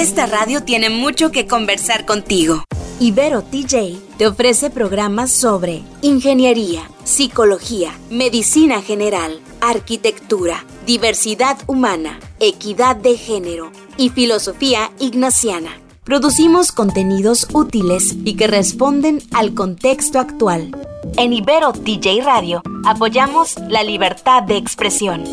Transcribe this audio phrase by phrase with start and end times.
[0.00, 2.62] esta radio tiene mucho que conversar contigo.
[3.00, 13.16] Ibero TJ te ofrece programas sobre ingeniería, psicología, medicina general, arquitectura, diversidad humana, equidad de
[13.16, 15.70] género y filosofía ignaciana.
[16.04, 20.70] Producimos contenidos útiles y que responden al contexto actual.
[21.16, 25.24] En Ibero TJ Radio apoyamos la libertad de expresión.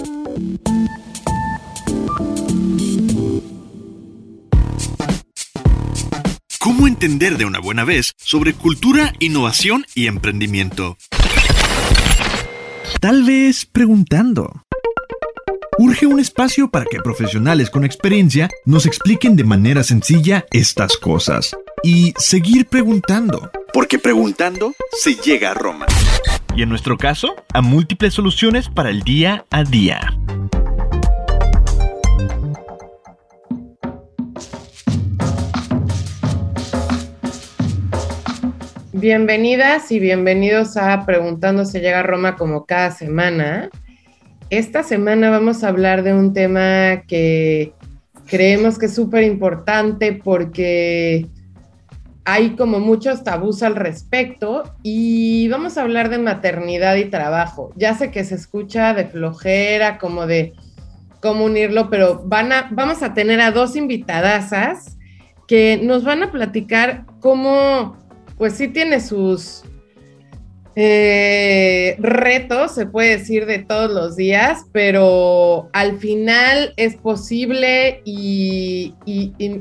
[6.66, 10.98] ¿Cómo entender de una buena vez sobre cultura, innovación y emprendimiento?
[13.00, 14.64] Tal vez preguntando.
[15.78, 21.56] Urge un espacio para que profesionales con experiencia nos expliquen de manera sencilla estas cosas.
[21.84, 23.52] Y seguir preguntando.
[23.72, 25.86] Porque preguntando se llega a Roma.
[26.56, 30.18] Y en nuestro caso, a múltiples soluciones para el día a día.
[39.06, 43.70] Bienvenidas y bienvenidos a Preguntando si llega a Roma como cada semana.
[44.50, 47.72] Esta semana vamos a hablar de un tema que
[48.26, 51.28] creemos que es súper importante porque
[52.24, 57.74] hay como muchos tabús al respecto y vamos a hablar de maternidad y trabajo.
[57.76, 60.54] Ya sé que se escucha de flojera, como de
[61.22, 64.98] cómo unirlo, pero van a, vamos a tener a dos invitadasas
[65.48, 68.04] que nos van a platicar cómo
[68.38, 69.64] pues sí tiene sus
[70.78, 78.94] eh, retos, se puede decir, de todos los días, pero al final es posible y,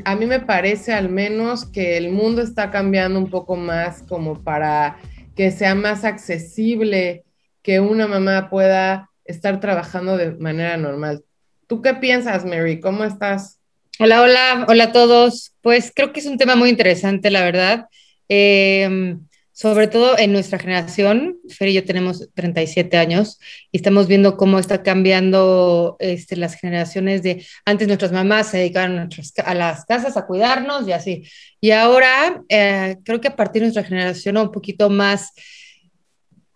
[0.04, 4.42] a mí me parece al menos que el mundo está cambiando un poco más como
[4.42, 4.98] para
[5.36, 7.24] que sea más accesible,
[7.62, 11.22] que una mamá pueda estar trabajando de manera normal.
[11.68, 12.80] ¿Tú qué piensas, Mary?
[12.80, 13.58] ¿Cómo estás?
[14.00, 15.54] Hola, hola, hola a todos.
[15.62, 17.86] Pues creo que es un tema muy interesante, la verdad.
[18.28, 19.16] Eh,
[19.54, 23.38] sobre todo en nuestra generación, Fer y yo tenemos 37 años
[23.70, 29.08] y estamos viendo cómo está cambiando este, las generaciones de antes nuestras mamás se dedicaban
[29.44, 31.22] a, las casas a cuidarnos y así.
[31.60, 35.30] Y ahora eh, creo que a partir de nuestra generación un poquito más,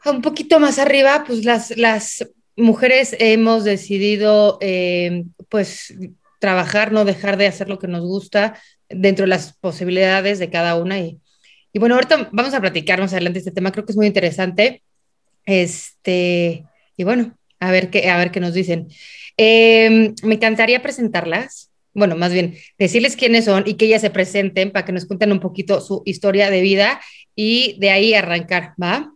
[0.05, 5.95] un poquito más arriba, pues las, las mujeres hemos decidido eh, pues
[6.41, 8.59] trabajar, no dejar de hacer lo que nos gusta
[8.89, 11.21] dentro de las posibilidades de cada una y
[11.79, 14.83] y bueno, ahorita vamos a platicar más adelante este tema, creo que es muy interesante.
[15.47, 16.65] Este,
[16.97, 18.89] y bueno, a ver qué, a ver qué nos dicen.
[19.37, 24.73] Em, me encantaría presentarlas, bueno, más bien decirles quiénes son y que ellas se presenten
[24.73, 27.01] para que nos cuenten un poquito su historia de vida
[27.37, 29.13] y de ahí arrancar, ¿va?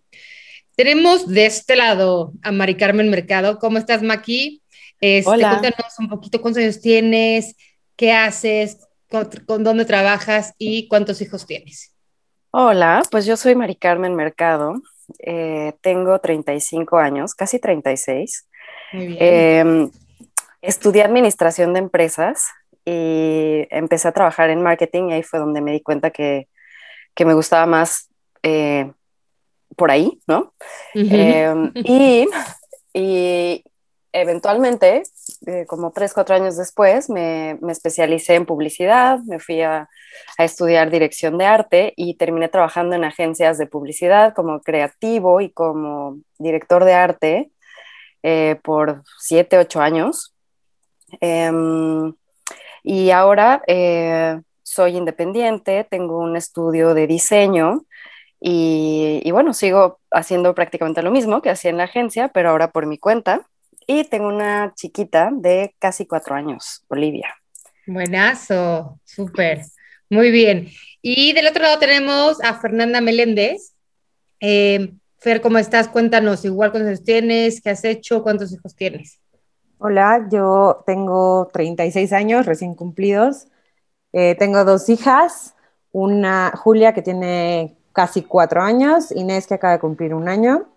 [0.76, 3.58] Tenemos de este lado a Mari Carmen Mercado.
[3.58, 4.62] ¿Cómo estás, Maki?
[5.00, 5.58] Este, Hola.
[5.58, 7.56] Cuéntanos un poquito cuántos años tienes,
[7.96, 8.78] qué haces,
[9.46, 11.91] con dónde trabajas y cuántos hijos tienes.
[12.54, 14.74] Hola, pues yo soy Mari Carmen Mercado,
[15.20, 18.46] eh, tengo 35 años, casi 36.
[18.92, 19.90] Em,
[20.60, 22.50] estudié administración de empresas
[22.84, 26.48] y empecé a trabajar en marketing y ahí fue donde me di cuenta que,
[27.24, 28.10] me gustaba más
[28.42, 28.92] eh,
[29.74, 30.52] por ahí, ¿no?
[30.92, 32.28] Em, y,
[32.92, 33.64] y,
[34.12, 35.04] eventualmente,
[35.46, 39.88] eh, como tres, cuatro años después, me, me especialicé en publicidad, me fui a,
[40.38, 45.50] a, estudiar dirección de arte y terminé trabajando en agencias de publicidad como creativo y
[45.50, 47.50] como director de arte
[48.22, 50.34] eh, por siete, ocho años.
[51.20, 52.14] Em,
[52.84, 57.84] y ahora eh, soy independiente, tengo un estudio de diseño
[58.40, 62.70] y, y, bueno, sigo haciendo prácticamente lo mismo que hacía en la agencia, pero ahora
[62.72, 63.48] por mi cuenta.
[63.86, 67.34] Y tengo una chiquita de casi cuatro años, Olivia.
[67.86, 69.62] Buenazo, súper,
[70.08, 70.68] muy bien.
[71.00, 73.74] Y del otro lado tenemos a Fernanda Meléndez.
[74.40, 75.88] Eh, Fer, ¿cómo estás?
[75.88, 79.20] Cuéntanos, igual cuántos años tienes, qué has hecho, cuántos hijos tienes.
[79.78, 83.48] Hola, yo tengo 36 años recién cumplidos.
[84.12, 85.54] Eh, tengo dos hijas,
[85.90, 90.68] una Julia que tiene casi cuatro años, Inés que acaba de cumplir un año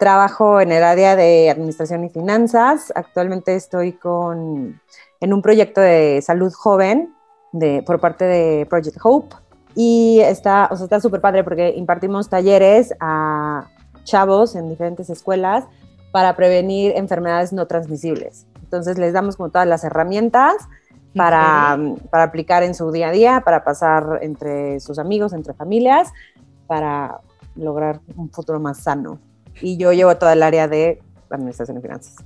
[0.00, 2.90] Trabajo en el área de administración y finanzas.
[2.94, 4.80] Actualmente estoy con,
[5.20, 7.14] en un proyecto de salud joven
[7.52, 9.36] de, por parte de Project Hope.
[9.74, 13.68] Y está o está súper padre porque impartimos talleres a
[14.04, 15.64] chavos en diferentes escuelas
[16.12, 18.46] para prevenir enfermedades no transmisibles.
[18.62, 20.54] Entonces les damos como todas las herramientas
[21.14, 26.10] para, para aplicar en su día a día, para pasar entre sus amigos, entre familias,
[26.66, 27.20] para
[27.54, 29.18] lograr un futuro más sano
[29.60, 32.16] y yo llevo toda el área de administración y finanzas.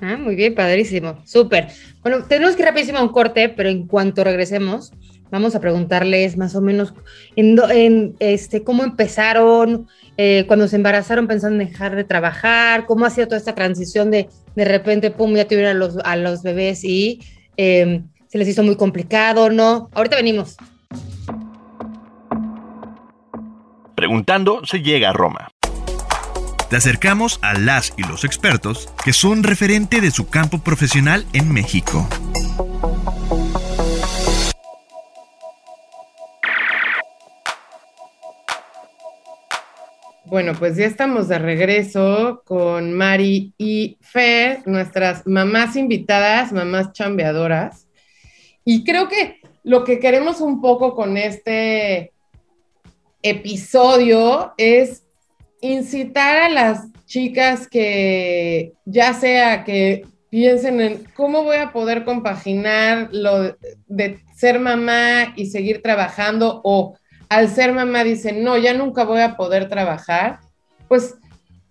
[0.00, 1.68] Ah, muy bien, padrísimo, súper.
[2.02, 4.92] Bueno, tenemos que ir rapidísimo a un corte, pero en cuanto regresemos,
[5.30, 6.94] vamos a preguntarles más o menos
[7.34, 13.10] en, este, cómo empezaron, eh, cuando se embarazaron pensando en dejar de trabajar, cómo ha
[13.10, 16.82] sido toda esta transición de de repente, pum, ya tuvieron a los, a los bebés
[16.82, 17.20] y
[17.56, 19.88] em, se les hizo muy complicado, ¿no?
[19.94, 20.56] Ahorita venimos.
[23.94, 25.48] Preguntando se llega a Roma.
[26.68, 31.50] Te acercamos a las y los expertos que son referente de su campo profesional en
[31.50, 32.06] México.
[40.26, 47.88] Bueno, pues ya estamos de regreso con Mari y Fer, nuestras mamás invitadas, mamás chambeadoras.
[48.66, 52.12] Y creo que lo que queremos un poco con este
[53.22, 55.07] episodio es
[55.60, 63.08] incitar a las chicas que ya sea que piensen en cómo voy a poder compaginar
[63.12, 63.56] lo
[63.86, 66.96] de ser mamá y seguir trabajando o
[67.28, 70.40] al ser mamá dicen, no, ya nunca voy a poder trabajar,
[70.88, 71.16] pues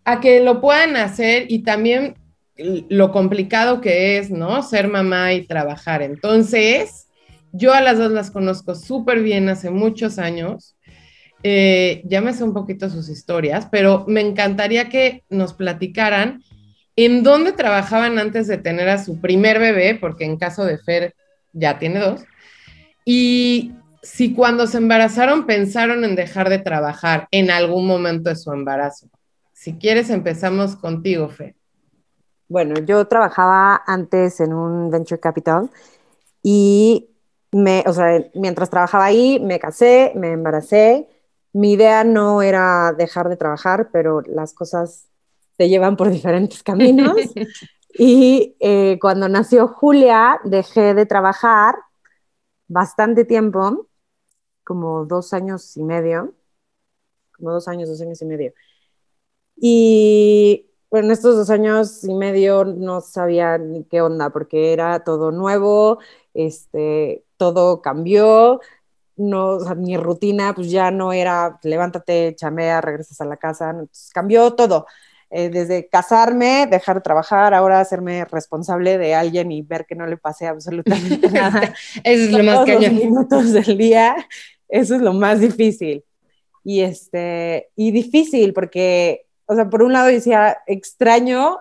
[0.06, 2.16] a que lo puedan hacer y también
[2.56, 4.64] lo complicado que es, ¿no?
[4.64, 6.02] Ser mamá y trabajar.
[6.02, 7.08] Entonces,
[7.52, 10.77] yo a las dos las conozco súper bien hace muchos años.
[11.44, 16.42] Eh, ya me sé un poquito sus historias, pero me encantaría que nos platicaran
[16.96, 21.14] en dónde trabajaban antes de tener a su primer bebé, porque en caso de Fer
[21.54, 22.26] ya tiene dos,
[23.06, 28.52] y si cuando se embarazaron pensaron en dejar de trabajar en algún momento de su
[28.52, 29.08] embarazo.
[29.54, 31.56] Si quieres, empezamos contigo, Fe.
[32.48, 35.70] Bueno, yo trabajaba antes en un venture capital
[36.42, 37.10] y
[37.52, 41.08] me, o sea, mientras trabajaba ahí, me casé, me embaracé.
[41.54, 45.08] Mi idea no era dejar de trabajar, pero las cosas
[45.58, 47.16] te llevan por diferentes caminos.
[47.98, 51.76] y eh, cuando nació Julia, dejé de trabajar
[52.68, 53.88] bastante tiempo
[54.64, 56.34] como dos años y medio,
[57.38, 58.54] como dos años, dos años y medio.
[59.56, 65.32] Y bueno, estos dos años y medio no sabía ni qué onda, porque era todo
[65.32, 66.00] nuevo,
[66.34, 68.62] este, todo cambió,
[69.18, 73.76] no, o sea, mi rutina pues ya no era levántate, chamea, regresas a la casa,
[74.14, 74.86] cambió todo.
[75.30, 80.08] Eh, desde casarme, dejar de trabajar, ahora hacerme responsable de alguien y ver que no
[80.08, 81.74] le pase absolutamente nada.
[82.04, 82.96] Eso es lo más cañón.
[82.96, 84.16] minutos del día
[84.70, 86.04] eso es lo más difícil.
[86.64, 91.58] Y, este, y difícil porque, o sea, por un lado decía, extraño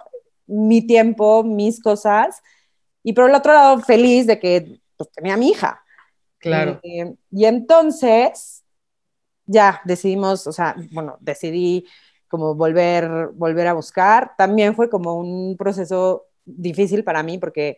[0.47, 2.43] mi tiempo, mis cosas,
[3.03, 5.83] y por el otro lado, feliz de que pues, tenía a mi hija.
[6.49, 6.81] Claro.
[6.83, 8.65] Eh, y entonces,
[9.47, 11.87] ya decidimos, o sea, bueno, decidí
[12.29, 14.33] como volver, volver a buscar.
[14.37, 17.77] También fue como un proceso difícil para mí porque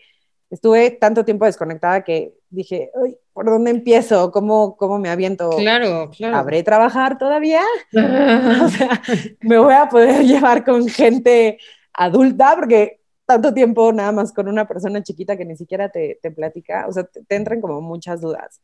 [0.51, 2.91] estuve tanto tiempo desconectada que dije,
[3.33, 4.31] ¿por dónde empiezo?
[4.33, 5.51] ¿Cómo, ¿Cómo me aviento?
[5.51, 6.37] Claro, claro.
[6.37, 7.63] ¿Habré trabajar todavía?
[7.93, 9.03] o sea,
[9.41, 11.59] me voy a poder llevar con gente
[11.93, 12.98] adulta porque
[13.29, 16.93] tanto tiempo nada más con una persona chiquita que ni siquiera te, te platica, o
[16.93, 18.63] sea, te, entran como muchas dudas.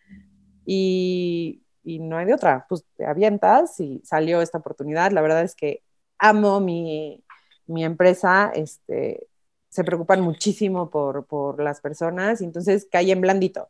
[0.65, 5.13] Y, y no hay de otra, pues te avientas y salió esta oportunidad.
[5.13, 5.83] La verdad es que
[6.19, 7.23] amo mi,
[7.67, 9.29] mi empresa, este,
[9.69, 13.69] se preocupan muchísimo por, por las personas, entonces caí en blandito.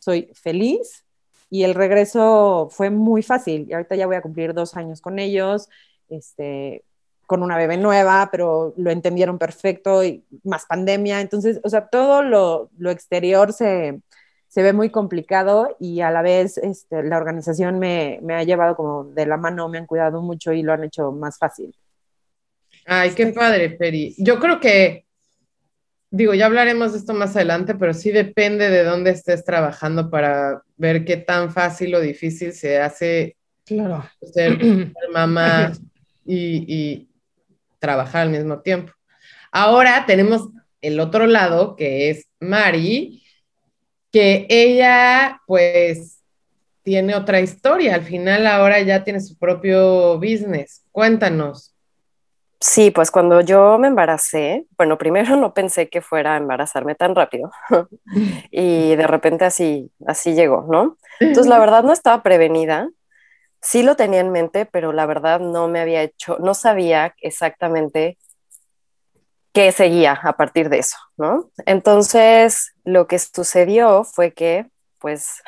[0.00, 1.04] Soy feliz
[1.50, 3.66] y el regreso fue muy fácil.
[3.68, 5.68] Y ahorita ya voy a cumplir dos años con ellos,
[6.08, 6.84] este,
[7.26, 11.20] con una bebé nueva, pero lo entendieron perfecto y más pandemia.
[11.20, 14.00] Entonces, o sea, todo lo, lo exterior se,
[14.48, 18.76] se, ve muy complicado y a la vez este, la organización me, me, ha llevado
[18.76, 21.74] como de la mano, me han cuidado mucho y lo han hecho más fácil.
[22.86, 24.14] Ay, qué padre, Peri.
[24.18, 25.04] Yo creo que
[26.12, 30.62] digo, ya hablaremos de esto más adelante, pero sí depende de dónde estés trabajando para
[30.76, 34.04] ver qué tan fácil o difícil se hace claro.
[34.20, 34.58] ser,
[35.12, 35.72] mamá
[36.24, 37.08] y,
[37.82, 38.92] trabajar al mismo tiempo.
[39.50, 40.48] Ahora tenemos
[40.80, 43.22] el otro lado, que es Mari,
[44.12, 46.20] que ella pues
[46.82, 47.96] tiene otra historia.
[47.96, 50.84] Al final ahora ya tiene su propio business.
[50.92, 51.74] Cuéntanos.
[52.60, 57.16] Sí, pues cuando yo me embaracé, bueno, primero no pensé que fuera a embarazarme tan
[57.16, 57.50] rápido
[58.52, 60.96] y de repente así, así llegó, ¿no?
[61.18, 62.88] Entonces la verdad no estaba prevenida,
[63.62, 68.18] sí lo tenía en mente, pero la verdad no me había hecho, no sabía exactamente
[69.52, 71.50] qué seguía a partir de eso, ¿no?
[71.66, 74.66] Entonces lo que sucedió fue que,
[74.98, 75.42] pues,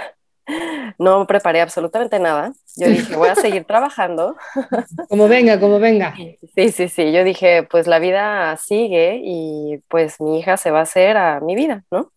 [0.98, 2.52] no preparé absolutamente nada.
[2.76, 4.36] Yo dije, voy a seguir trabajando.
[5.08, 6.14] Como venga, como venga.
[6.54, 7.12] Sí, sí, sí.
[7.12, 11.40] Yo dije, pues la vida sigue y pues mi hija se va a hacer a
[11.40, 12.12] mi vida, ¿no?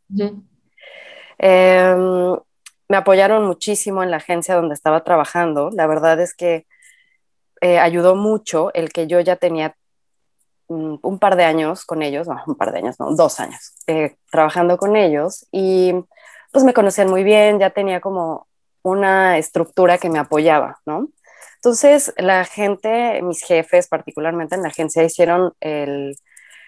[2.89, 5.69] Me apoyaron muchísimo en la agencia donde estaba trabajando.
[5.73, 6.65] La verdad es que
[7.61, 9.75] eh, ayudó mucho el que yo ya tenía
[10.67, 14.17] un, par de años con ellos, no, un par de años, no, dos años, eh,
[14.29, 15.93] trabajando con ellos y
[16.51, 18.47] pues me conocían muy bien, ya tenía como
[18.83, 21.09] una estructura que me apoyaba, ¿no?
[21.55, 26.15] Entonces, la gente, mis jefes particularmente en la agencia, hicieron el,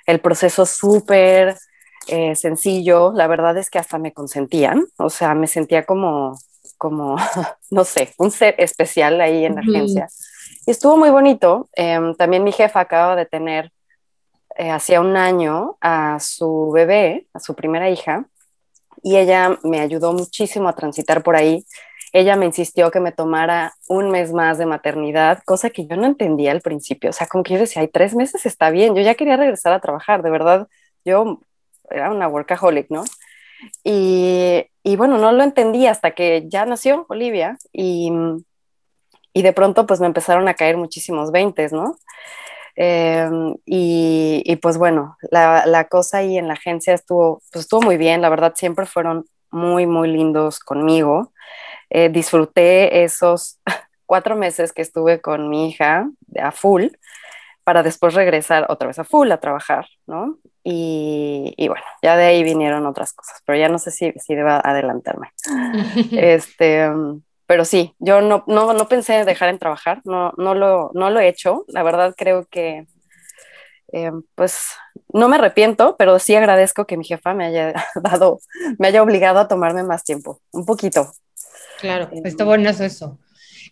[0.06, 1.56] el proceso súper
[2.10, 3.12] eh, sencillo.
[3.14, 6.38] La verdad es que hasta me consentían, o sea, me sentía como,
[6.78, 7.16] como
[7.72, 10.08] no sé, un ser especial ahí en la agencia.
[10.66, 11.70] Y estuvo muy bonito.
[11.74, 13.72] Em, también mi jefa acaba de tener
[14.58, 18.26] eh, hacía un año a su bebé, a su primera hija,
[19.02, 21.66] y ella me ayudó muchísimo a transitar por ahí.
[22.12, 26.08] Ella me insistió que me tomara un mes más de maternidad, cosa que yo no
[26.08, 27.12] entendía al principio.
[27.12, 28.96] O sea, como que yo decía, hay tres meses está bien.
[28.96, 30.68] Yo ya quería regresar a trabajar, de verdad.
[31.06, 31.40] Yo
[31.92, 33.04] era una workaholic, ¿no?
[33.84, 38.12] Y, y bueno, no lo entendí hasta que ya nació Olivia y,
[39.34, 41.98] y de pronto pues me empezaron a caer muchísimos veintes, ¿no?
[42.76, 47.98] Em, y, pues bueno, la, la, cosa ahí en la agencia estuvo, pues estuvo muy
[47.98, 51.34] bien, la verdad siempre fueron muy, muy lindos conmigo.
[51.90, 53.60] Eh, disfruté esos
[54.06, 56.10] cuatro meses que estuve con mi hija
[56.42, 56.88] a full
[57.70, 60.40] para después regresar otra vez a full a trabajar, ¿no?
[60.64, 64.34] Y, y, bueno, ya de ahí vinieron otras cosas, pero ya no sé si, si
[64.34, 65.28] deba adelantarme.
[66.12, 66.90] este,
[67.46, 71.20] pero sí, yo no, no, no pensé dejar en trabajar, no, no, lo, no lo
[71.20, 71.64] he hecho.
[71.68, 72.88] La verdad creo que,
[73.94, 74.64] eh, pues,
[75.14, 78.40] no me arrepiento, pero sí agradezco que mi jefa me haya dado,
[78.80, 81.14] me haya obligado a tomarme más tiempo, un poquito.
[81.80, 83.20] Claro, eh, está bueno eso.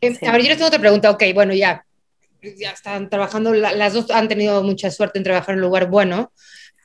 [0.01, 1.83] Eh, a ver, yo les tengo otra pregunta, ok, bueno, ya,
[2.55, 6.31] ya están trabajando, las dos han tenido mucha suerte en trabajar en un lugar bueno,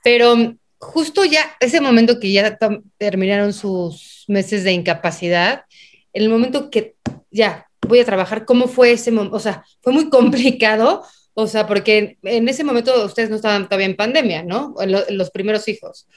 [0.03, 2.59] pero justo ya ese momento que ya
[2.99, 5.65] terminaron sus meses de incapacidad,
[6.13, 6.97] el momento que
[7.31, 9.37] ya voy a trabajar, ¿cómo fue ese momento?
[9.37, 11.05] O sea, fue muy complicado,
[11.35, 14.75] o sea, porque en ese momento ustedes no estaban todavía en pandemia, ¿no?
[14.81, 16.09] En, los primeros hijos.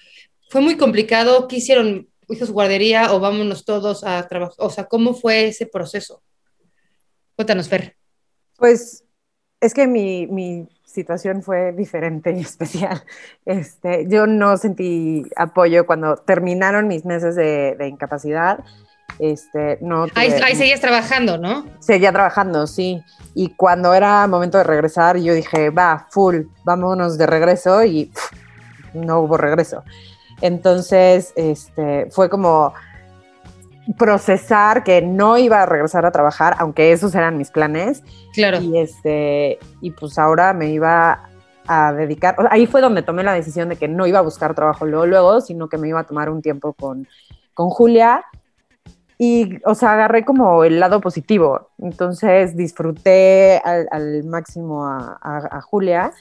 [0.50, 2.10] Fue muy complicado, ¿qué hicieron?
[2.28, 4.56] ¿Hijos guardería o vámonos todos a trabajar?
[4.58, 6.24] O sea, ¿cómo fue ese proceso?
[7.36, 7.96] Cuéntanos, Fer.
[8.58, 9.05] Pues
[9.66, 13.04] es que mi, mi situación fue diferente y especial.
[13.46, 18.64] Este, yo no sentí apoyo cuando terminaron mis meses de, de incapacidad
[19.20, 21.66] este, no ahí, seguías trabajando, ¿no?
[21.80, 23.02] Seguía trabajando, sí.
[23.34, 28.12] Y cuando era momento de regresar, yo dije, va, full, vámonos de regreso y
[28.94, 29.84] no hubo regreso.
[30.42, 32.74] Entonces, este, fue como
[33.98, 38.04] procesar que no iba a regresar a trabajar, aunque esos eran mis planes.
[38.34, 38.62] Claro.
[38.62, 41.30] Y, este, y pues ahora me iba
[41.68, 44.86] a dedicar, ahí fue donde tomé la decisión de que no iba a buscar trabajo
[44.86, 47.08] luego, luego, sino que me iba a tomar un tiempo con,
[47.54, 48.24] con Julia
[49.18, 51.70] y, o sea, agarré como el lado positivo.
[51.80, 56.12] Entonces disfruté al, máximo a, Julia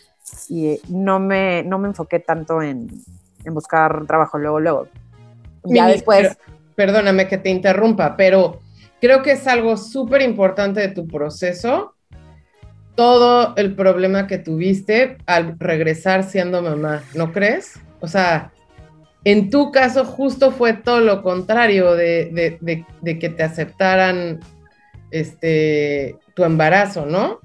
[0.48, 2.88] y no me, no me enfoqué tanto en,
[3.46, 4.88] buscar trabajo luego, luego.
[5.64, 6.36] Ya después...
[6.74, 8.60] perdóname que te interrumpa, pero
[9.00, 11.94] creo que es algo súper importante de tu proceso.
[12.94, 17.80] Todo el problema que tuviste al regresar siendo mamá, ¿no crees?
[18.00, 18.52] O sea,
[19.24, 24.40] en tu caso justo fue todo lo contrario de, que te aceptaran
[25.10, 27.40] este, tu embarazo, ¿no?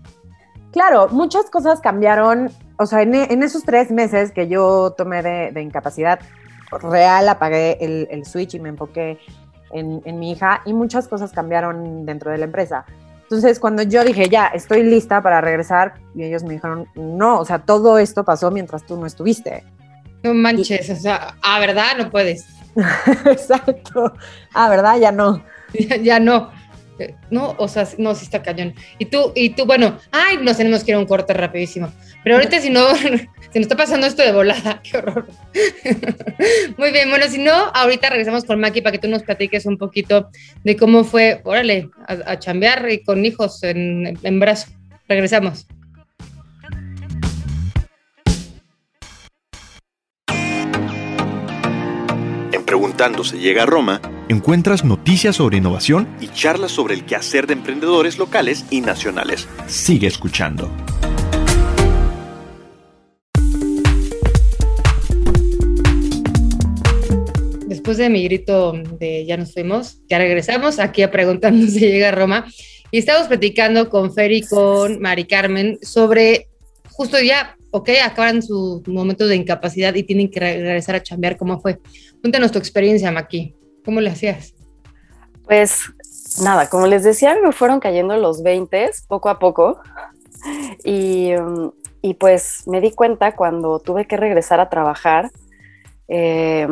[0.72, 2.52] Claro, muchas cosas cambiaron.
[2.78, 6.20] O sea, en, esos tres meses que yo tomé de, incapacidad
[6.72, 9.20] real, apagué el, switch y me enfoqué
[9.72, 12.86] en, en, mi hija y muchas cosas cambiaron dentro de la empresa.
[13.30, 17.46] Entonces, cuando yo dije, ya, estoy lista para regresar, y ellos me dijeron, no, o
[17.46, 19.64] sea, todo esto pasó mientras tú no estuviste.
[20.24, 21.96] No manches, o sea, ah, ¿verdad?
[21.98, 22.48] No puedes.
[23.26, 24.14] Exacto.
[24.54, 24.98] Ah, ¿verdad?
[24.98, 25.44] Ya no.
[26.02, 26.50] Ya, no.
[27.30, 28.74] No, o sea, no, sí está cañón.
[28.98, 31.90] Y tú, y tú, bueno, ay, nos tenemos que ir a un corte rapidísimo.
[32.24, 32.88] Pero ahorita si no,
[33.52, 35.28] se nos está pasando esto de volada, qué horror.
[36.78, 39.78] Muy bien, bueno, si no, ahorita regresamos con Maki para que tú nos platiques un
[39.78, 40.30] poquito
[40.64, 44.68] de cómo fue, órale, a, chambear y con hijos en, en brazo.
[45.08, 45.68] Regresamos.
[52.70, 57.54] Preguntando se llega a Roma, encuentras noticias sobre innovación y charlas sobre el quehacer de
[57.54, 59.48] emprendedores locales y nacionales.
[59.66, 60.70] Sigue escuchando.
[67.90, 72.10] Después de mi grito de ya nos fuimos, ya regresamos aquí a preguntando si llega
[72.10, 72.46] a Roma.
[72.92, 76.50] Y estamos platicando con Fer y con Mari Carmen sobre
[76.92, 81.36] justo ya, ok, acaban su momento de incapacidad y tienen que regresar a chambear.
[81.36, 81.80] ¿Cómo fue?
[82.22, 83.56] Cuéntanos tu experiencia, Maki.
[83.84, 84.54] ¿Cómo le hacías?
[85.46, 85.82] Pues
[86.44, 89.80] nada, como les decía, me fueron cayendo los 20 poco a poco.
[90.84, 91.32] Y,
[92.04, 95.32] y, pues me di cuenta cuando tuve que regresar a trabajar,
[96.08, 96.68] eh,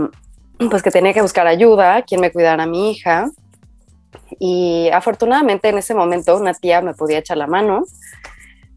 [0.69, 3.29] pues que tenía que buscar ayuda, quien me cuidara a mi hija.
[4.39, 7.85] Y afortunadamente en ese momento una tía me podía echar la mano,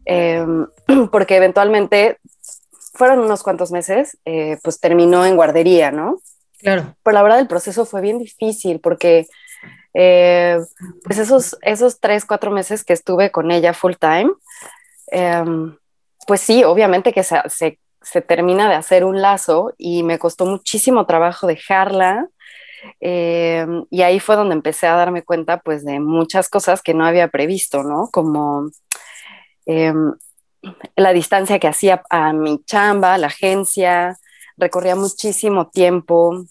[0.05, 0.67] em,
[1.11, 2.19] porque eventualmente
[2.93, 6.19] fueron unos cuantos meses, eh, pues terminó en guardería, ¿no?
[6.59, 6.95] Claro.
[7.03, 9.27] Pero la verdad el proceso fue bien difícil porque
[9.93, 10.59] eh,
[11.03, 14.31] pues esos, esos tres, cuatro meses que estuve con ella full time,
[15.07, 15.75] em,
[16.27, 20.45] pues sí, obviamente que se, se, se, termina de hacer un lazo y me costó
[20.45, 22.27] muchísimo trabajo dejarla
[22.99, 27.05] eh, y ahí fue donde empecé a darme cuenta pues de muchas cosas que no
[27.05, 28.09] había previsto, ¿no?
[28.11, 28.69] Como
[29.65, 29.93] eh,
[30.95, 34.17] la distancia que hacía a mi chamba, a la agencia,
[34.57, 36.45] recorría muchísimo tiempo.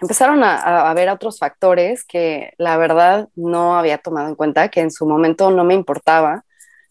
[0.00, 4.80] Empezaron a, a haber otros factores que la verdad no había tomado en cuenta, que
[4.80, 6.44] en su momento no me importaba,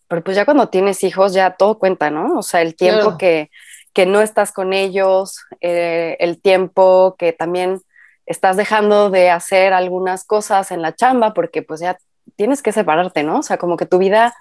[0.08, 2.38] pero pues ya cuando tienes hijos ya todo cuenta, ¿no?
[2.38, 3.18] O sea, el tiempo claro.
[3.18, 3.50] que,
[3.94, 7.82] que, no estás con ellos, eh, el tiempo que también
[8.26, 11.98] estás dejando de hacer algunas cosas en la chamba porque pues ya
[12.36, 13.40] tienes que separarte, ¿no?
[13.40, 14.34] O sea, como que tu vida,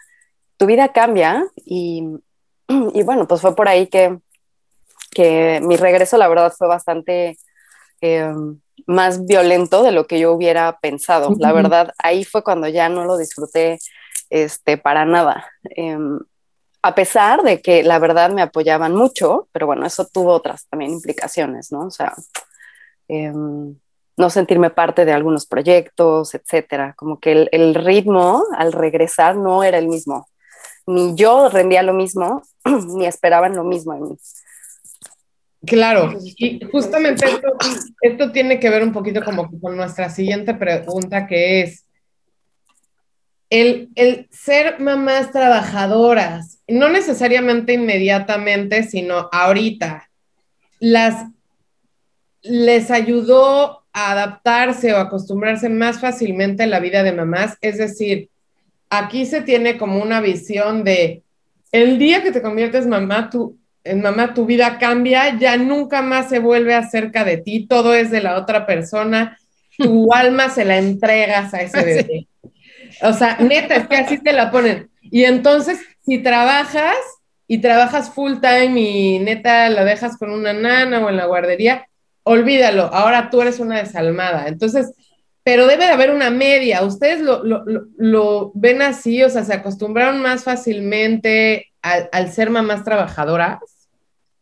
[0.57, 2.05] tu vida cambia y,
[2.69, 4.19] y bueno, pues fue por ahí que,
[5.11, 7.39] que mi regreso, la verdad, fue bastante
[8.01, 8.33] eh,
[8.87, 11.35] más violento de lo que yo hubiera pensado.
[11.39, 13.79] La verdad, ahí fue cuando ya no lo disfruté
[14.31, 15.47] este, para nada.
[15.77, 15.99] Eh,
[16.83, 20.91] a pesar de que la verdad me apoyaban mucho, pero bueno, eso tuvo otras también
[20.91, 21.87] implicaciones, ¿no?
[21.87, 22.15] O sea,
[23.09, 23.33] eh,
[24.17, 26.95] no sentirme parte de algunos proyectos, etcétera.
[26.97, 30.27] Como que el, el, ritmo al regresar no era el mismo.
[30.87, 32.43] Ni yo rendía lo mismo,
[32.97, 34.19] ni esperaban lo mismo en mí.
[35.65, 37.49] Claro, y justamente esto,
[38.01, 41.87] esto, tiene que ver un poquito como con nuestra siguiente pregunta, que es
[43.53, 50.09] el, el ser mamás trabajadoras, no necesariamente inmediatamente, sino ahorita,
[50.81, 51.27] las
[52.41, 57.59] les ayudó a adaptarse o acostumbrarse más fácilmente a la vida de mamás.
[57.61, 58.31] Es decir,
[58.89, 61.23] aquí se tiene como una visión de
[61.73, 66.31] el día que te conviertes mamá, tu, en mamá, tu vida cambia, ya nunca más
[66.31, 69.37] se vuelve acerca de ti, todo es de la otra persona,
[69.77, 72.29] tu alma se la entregas a ese bebé.
[73.03, 74.91] O sea, neta, es que así te la ponen.
[75.03, 76.97] Y entonces, si trabajas
[77.47, 81.87] y trabajas full time y neta la dejas con una nana o en la guardería,
[82.23, 84.47] olvídalo, ahora tú eres una desalmada.
[84.49, 84.95] Entonces,
[85.45, 86.83] pero debe de haber una media.
[86.83, 87.65] ¿Ustedes lo, lo,
[87.97, 89.23] lo, ven así?
[89.23, 93.59] O sea, ¿se acostumbraron más fácilmente al, al ser mamás trabajadoras?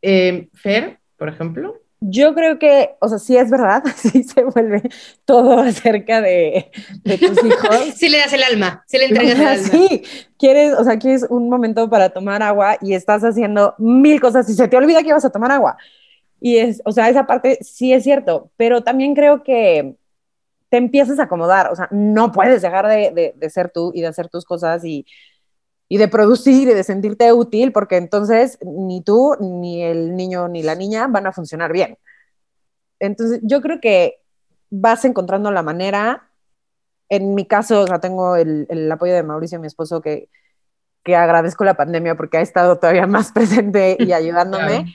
[0.02, 1.80] Eh, Fer, por ejemplo.
[2.02, 4.82] Yo creo que, o sea, sí es verdad, sí se vuelve
[5.24, 6.70] todo acerca de,
[7.04, 7.94] de tus hijos.
[7.94, 9.68] sí le das el alma, sí le entregas el alma.
[9.68, 10.02] Sí,
[10.38, 14.54] quieres, o sea, quieres un momento para tomar agua y estás haciendo mil cosas y
[14.54, 15.76] se te olvida que vas a tomar agua.
[16.40, 19.94] Y es, o sea, esa parte sí es cierto, pero también creo que
[20.70, 24.00] te empiezas a acomodar, o sea, no puedes dejar de, de, de ser tú y
[24.00, 25.04] de hacer tus cosas y,
[25.92, 30.62] y de producir y de sentirte útil, porque entonces ni tú, ni el niño, ni
[30.62, 31.98] la niña van a funcionar bien.
[33.00, 34.20] Entonces, yo creo que
[34.70, 36.30] vas encontrando la manera.
[37.08, 40.28] En mi caso, o sea, tengo el, el apoyo de Mauricio, mi esposo, que,
[41.02, 44.66] que agradezco la pandemia porque ha estado todavía más presente y ayudándome.
[44.68, 44.90] Claro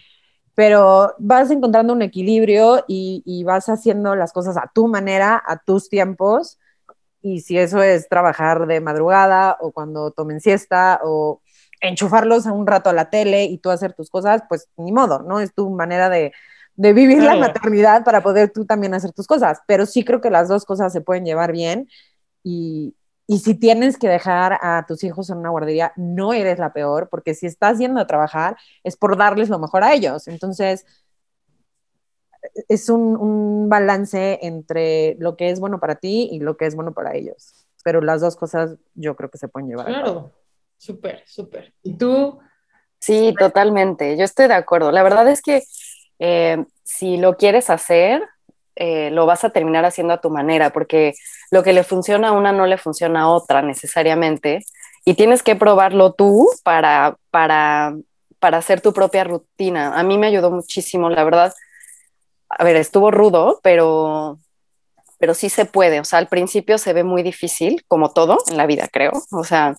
[0.57, 5.57] pero vas encontrando un equilibrio y, y, vas haciendo las cosas a tu manera, a
[5.57, 6.59] tus tiempos,
[7.25, 11.41] y si eso es trabajar de madrugada o cuando tomen siesta o
[11.81, 15.23] enchufarlos a un rato a la tele y tú hacer tus cosas, pues ni modo,
[15.23, 15.39] ¿no?
[15.39, 16.33] Es tu manera de,
[16.75, 20.29] de vivir la maternidad para poder tú también hacer tus cosas, pero sí creo que
[20.29, 21.89] las dos cosas se pueden llevar bien
[22.43, 26.73] y, y si tienes que dejar a tus hijos en una guardería, no eres la
[26.73, 30.27] peor, porque si estás yendo a trabajar es por darles lo mejor a ellos.
[30.27, 30.85] Entonces,
[32.67, 36.75] es un, un, balance entre lo que es bueno para ti y lo que es
[36.75, 37.65] bueno para ellos.
[37.83, 39.87] Pero las dos cosas yo creo que se pueden llevar.
[39.87, 40.31] Claro,
[40.77, 41.73] súper, súper.
[41.83, 42.39] ¿Y tú?
[42.99, 44.17] Sí, totalmente.
[44.17, 44.91] Yo estoy de acuerdo.
[44.91, 45.63] La verdad es que
[46.19, 48.23] eh, si lo quieres hacer,
[48.75, 51.13] eh, lo vas a terminar haciendo a tu manera, porque
[51.51, 54.65] lo que le funciona a una no le funciona a otra necesariamente,
[55.05, 57.95] y tienes que probarlo tú para, para,
[58.39, 59.97] para hacer tu propia rutina.
[59.97, 61.53] A mí me ayudó muchísimo, la verdad.
[62.49, 64.39] A ver, estuvo rudo, pero
[65.17, 65.99] pero sí se puede.
[65.99, 69.11] O sea, al principio se ve muy difícil, como todo en la vida, creo.
[69.31, 69.75] O sea,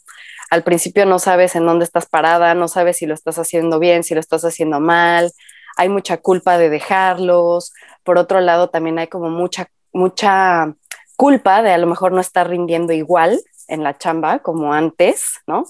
[0.51, 4.03] al principio no sabes en dónde estás parada, no sabes si lo estás haciendo bien,
[4.05, 5.33] si lo estás haciendo mal,
[5.77, 7.73] hay mucha culpa de dejarlos.
[8.03, 10.75] Por otro lado, también hay como mucha, mucha
[11.17, 15.65] culpa de a lo mejor no estar rindiendo igual en la chamba como antes, ¿no?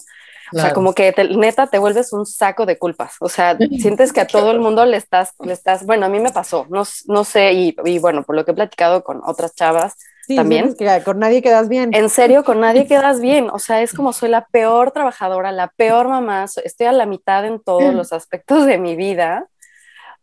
[0.53, 3.15] O sea, como que neta te vuelves un saco de culpas.
[3.19, 6.19] O sea, sientes que a todo el mundo le estás, le estás, bueno, a mí
[6.19, 9.53] me pasó, no, no sé, y, y bueno, por lo que he platicado con otras
[9.55, 9.95] chavas,
[10.35, 10.75] también.
[10.75, 11.91] que con nadie quedas bien.
[11.93, 13.49] En serio, con nadie quedas bien.
[13.49, 17.45] O sea, es como soy la peor trabajadora, la peor mamá, estoy a la mitad
[17.45, 19.47] en todos los aspectos de mi vida.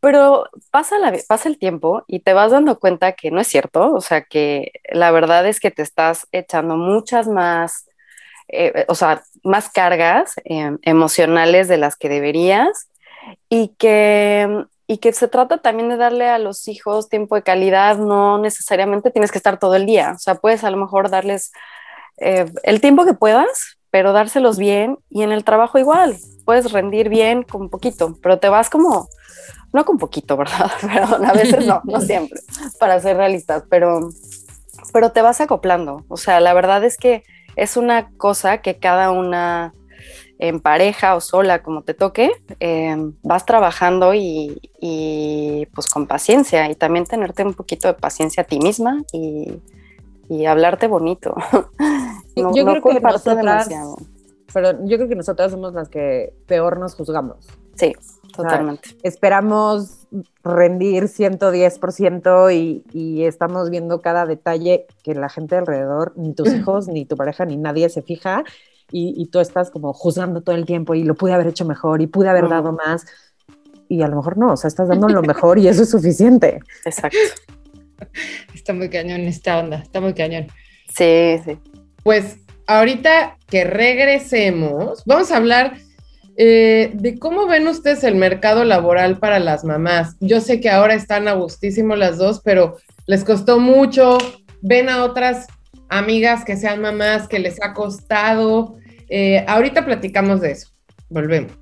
[0.01, 3.95] Pero pasa, la, pasa el tiempo y te vas dando cuenta que no es cierto,
[3.95, 7.89] o sea, que la verdad es que te estás echando muchas más,
[8.49, 12.89] eh, o sea, más cargas em, emocionales de las que deberías
[13.49, 17.97] y que, y que se trata también de darle a los hijos tiempo de calidad,
[17.99, 21.53] no necesariamente tienes que estar todo el día, o sea, puedes a lo mejor darles
[22.19, 27.09] eh, el tiempo que puedas, pero dárselos bien y en el trabajo igual, puedes rendir
[27.09, 29.09] bien con poquito, pero te vas como
[29.75, 30.71] no con poquito, ¿verdad?
[30.81, 32.41] Perdón, a veces no, no siempre,
[32.79, 34.09] para ser realistas, pero,
[34.93, 36.05] pero te vas acoplando.
[36.09, 37.25] O sea, la verdad es que
[37.57, 39.75] es una cosa que cada una
[40.39, 46.69] en pareja o sola, como te toque, em, vas trabajando y, y, pues con paciencia
[46.71, 49.61] y también tenerte un poquito de paciencia a ti misma y,
[50.29, 51.35] y hablarte bonito.
[52.37, 53.97] no, yo creo que nosotras, demasiado.
[54.53, 57.47] Pero yo creo que nosotras somos las que peor nos juzgamos.
[57.75, 57.95] Sí.
[58.37, 58.97] Totalmente.
[59.03, 60.07] esperamos
[60.43, 66.89] rendir 110% y, y estamos viendo cada detalle que la gente alrededor, ni tus hijos,
[66.89, 68.45] ni tu pareja, ni nadie se fija
[68.91, 72.03] y, y, tú estás como juzgando todo el tiempo y lo pude haber hecho mejor
[72.03, 73.07] y pude haber dado más
[73.89, 76.61] y a lo mejor no, o sea, estás dando lo mejor y eso es suficiente.
[76.85, 77.19] Exacto.
[78.55, 80.49] Está muy cañón esta onda, está muy cañón.
[80.95, 81.59] Sí, sí.
[82.03, 85.79] Pues ahorita que regresemos, vamos a hablar
[86.37, 90.17] eh, de cómo ven ustedes el mercado laboral para las mamás.
[90.21, 94.19] Yo sé que ahora están a gustísimo las dos, pero les costó mucho.
[94.61, 95.47] Ven a otras
[95.89, 98.77] amigas que sean mamás que les ha costado.
[99.09, 100.69] Eh, ahorita platicamos de eso.
[101.09, 101.53] Volvemos.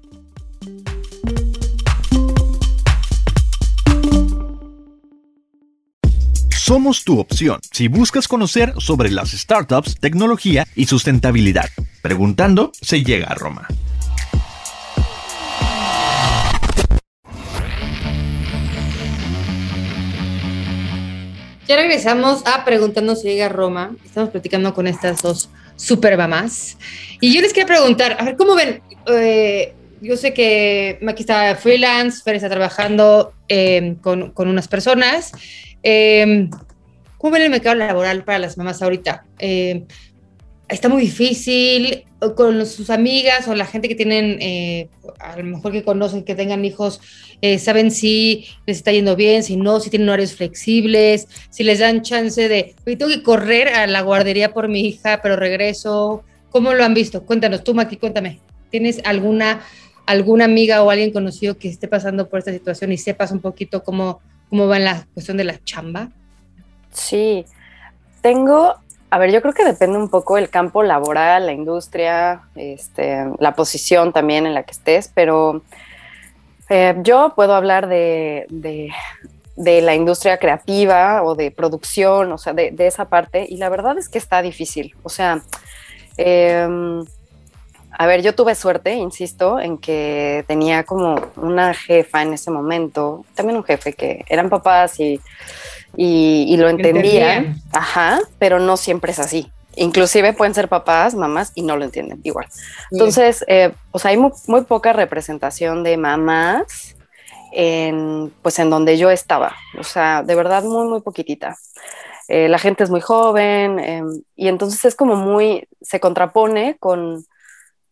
[6.50, 11.68] Somos tu opción si buscas conocer sobre las startups, tecnología y sustentabilidad.
[12.00, 13.68] Preguntando se llega a Roma.
[21.68, 23.94] Ya regresamos a Preguntando si llega Roma.
[24.04, 26.76] Estamos platicando con estas dos super mamás.
[27.20, 28.82] Y yo les quería preguntar, a ver, ¿cómo ven?
[29.06, 35.32] Eh, yo sé que Maki está freelance, Fer está trabajando em, con, con, unas personas.
[35.84, 36.48] Eh,
[37.18, 39.24] ¿Cómo ven el mercado laboral para las mamás ahorita?
[40.72, 42.04] Está muy difícil
[42.34, 44.88] con sus amigas o la gente que tienen, eh,
[45.20, 46.98] a lo mejor que conocen, que tengan hijos,
[47.42, 51.80] eh, saben si les está yendo bien, si no, si tienen horarios flexibles, si les
[51.80, 56.22] dan chance de, hoy tengo que correr a la guardería por mi hija, pero regreso.
[56.48, 57.26] ¿Cómo lo han visto?
[57.26, 58.40] Cuéntanos, tú, Maki, cuéntame.
[58.70, 59.60] ¿Tienes alguna,
[60.06, 63.82] alguna amiga o alguien conocido que esté pasando por esta situación y sepas un poquito
[63.82, 66.10] cómo, cómo va en la cuestión de la chamba?
[66.92, 67.44] Sí,
[68.22, 68.81] tengo
[69.12, 73.54] a ver, yo creo que depende un poco el campo laboral, la industria, este, la
[73.54, 75.60] posición también en la que estés, pero
[76.70, 78.46] eh, yo puedo hablar de,
[79.56, 84.08] la industria creativa o de producción, o sea, de, esa parte, y la verdad es
[84.08, 84.94] que está difícil.
[85.02, 85.42] O sea,
[86.16, 87.04] em,
[87.90, 93.26] a ver, yo tuve suerte, insisto, en que tenía como una jefa en ese momento,
[93.34, 95.20] también un jefe que eran papás y
[95.96, 99.50] y, lo entendían, ajá, pero no siempre es así.
[99.76, 102.46] Inclusive pueden ser papás, mamás y no lo entienden igual.
[102.90, 106.96] Entonces, eh, pues hay muy, poca representación de mamás
[107.52, 109.54] en, pues en donde yo estaba.
[109.78, 111.56] O sea, de verdad muy, muy poquitita.
[112.28, 117.24] Eh, la gente es muy joven em, y entonces es como muy, se contrapone con,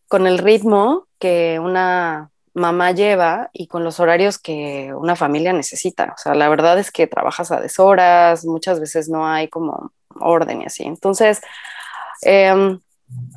[0.08, 6.14] con el ritmo que una mamá lleva y con los horarios que una familia necesita.
[6.16, 10.62] O sea, la verdad es que trabajas a deshoras, muchas veces no hay como orden
[10.62, 10.84] y así.
[10.84, 11.40] Entonces,
[12.22, 12.80] em,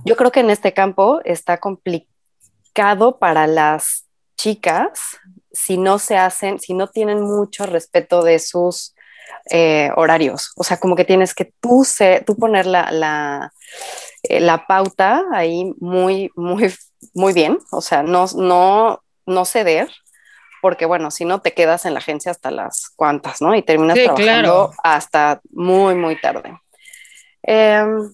[0.05, 5.17] yo creo que en este campo está complicado para las chicas
[5.51, 8.95] si no se hacen, si no tienen mucho respeto de sus
[9.51, 10.51] eh, horarios.
[10.55, 13.53] O sea, como que tienes que tú, se, tú poner la, la,
[14.23, 16.73] eh, la pauta ahí muy, muy
[17.13, 19.89] muy bien, o sea, no, no, no ceder,
[20.61, 23.53] porque bueno, si no te quedas en la agencia hasta las cuantas, ¿no?
[23.55, 26.57] Y terminas trabajando hasta muy, muy tarde.
[27.43, 28.13] Em,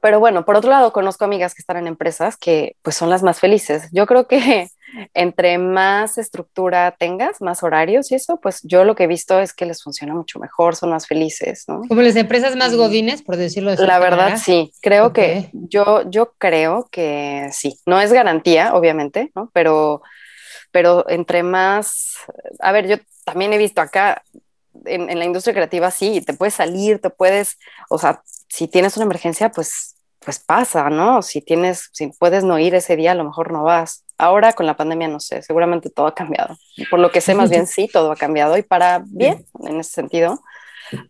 [0.00, 3.22] pero bueno, por otro lado, conozco amigas que están en empresas que pues son las
[3.22, 3.88] más felices.
[3.92, 4.68] Yo creo que
[5.14, 9.52] entre más estructura tengas, más horarios y eso, pues yo lo que he visto es
[9.52, 11.82] que les funciona mucho mejor, son más felices, ¿no?
[11.88, 13.84] Como las empresas más godines, por decirlo así.
[13.84, 14.72] La verdad, sí.
[14.80, 17.78] Creo que yo, yo creo que sí.
[17.86, 19.50] No es garantía, obviamente, ¿no?
[19.52, 20.02] Pero,
[20.70, 22.14] pero entre más,
[22.60, 24.22] a ver, yo también he visto acá
[24.84, 27.58] en, en la industria creativa, sí, te puedes salir, te puedes,
[27.90, 29.96] o sea, si tienes una emergencia, pues
[30.28, 31.22] pues pasa, ¿no?
[31.22, 34.04] Si tienes, si puedes no ir ese día, a lo mejor no vas.
[34.18, 36.56] Ahora con la pandemia no sé, seguramente todo ha cambiado.
[36.90, 39.92] Por lo que sé, más bien sí, todo ha cambiado y para bien en ese
[39.92, 40.40] sentido.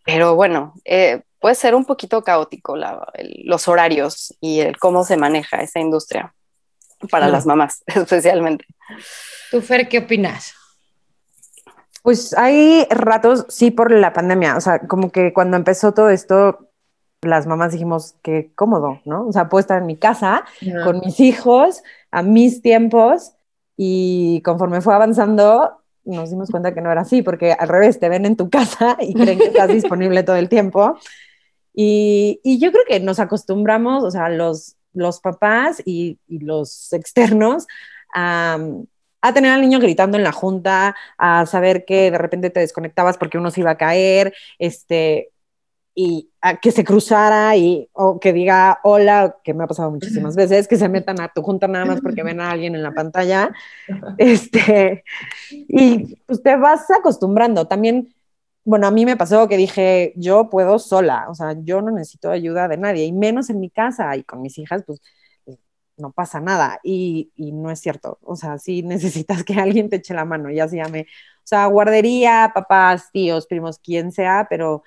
[0.04, 2.76] Pero bueno, eh, puede ser un poquito caótico
[3.44, 6.34] los horarios y el cómo se maneja esa industria
[7.10, 8.66] para las mamás, especialmente.
[9.50, 10.54] ¿Tú, Fer, qué opinas?
[12.02, 14.56] Pues hay ratos, sí, por la pandemia.
[14.56, 16.67] O sea, como que cuando empezó todo esto,
[17.22, 19.26] las mamás dijimos que cómodo, ¿no?
[19.26, 20.44] O sea, puedo estar en mi casa
[20.84, 23.32] con mis hijos a mis tiempos
[23.76, 25.78] y conforme fue avanzando
[26.08, 28.96] nos dimos cuenta que no era así, porque al revés, te ven en tu casa
[29.00, 30.98] y creen que estás disponible todo el tiempo.
[31.74, 36.92] Y, y, yo creo que nos acostumbramos, o sea, los, los papás y, y los
[36.92, 37.66] externos,
[38.14, 38.58] a,
[39.20, 43.18] a tener al niño gritando en la junta, a saber que de repente te desconectabas
[43.18, 45.30] porque uno se iba a caer, este,
[46.00, 46.30] y
[46.62, 50.76] que se cruzara y o que diga hola, que me ha pasado muchísimas veces, que
[50.76, 53.50] se metan a tu junta nada más porque ven a alguien en la pantalla.
[54.16, 55.02] Este,
[55.50, 57.66] y pues te vas acostumbrando.
[57.66, 58.14] También,
[58.64, 62.30] bueno, a mí me pasó que dije, yo puedo sola, o sea, yo no necesito
[62.30, 65.00] ayuda de nadie, y menos en mi casa y con mis hijas, pues
[65.96, 66.78] no pasa nada.
[66.84, 70.48] Y, y no es cierto, o sea, sí necesitas que alguien te eche la mano,
[70.48, 71.08] ya se llame,
[71.38, 74.84] o sea, guardería, papás, tíos, primos, quien sea, pero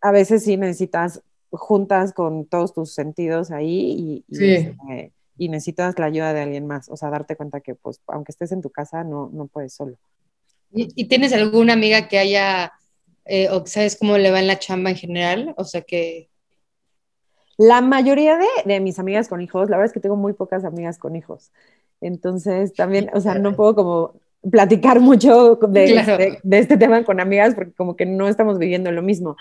[0.00, 6.06] a veces sí necesitas juntas con todos tus sentidos ahí y, este, y, necesitas la
[6.06, 9.04] ayuda de alguien más, o sea, darte cuenta que pues aunque estés en tu casa
[9.04, 9.96] no, no puedes solo.
[10.72, 12.72] ¿Y, tienes alguna amiga que haya,
[13.24, 15.54] eh, o sabes cómo le va en la chamba en general?
[15.56, 16.28] O sea que...
[17.56, 20.64] La mayoría de, de, mis amigas con hijos, la verdad es que tengo muy pocas
[20.64, 21.50] amigas con hijos.
[22.00, 24.14] Entonces también, o sea, no puedo como
[24.48, 29.02] platicar mucho de, de, este tema con amigas porque como que no estamos viviendo lo
[29.02, 29.36] mismo.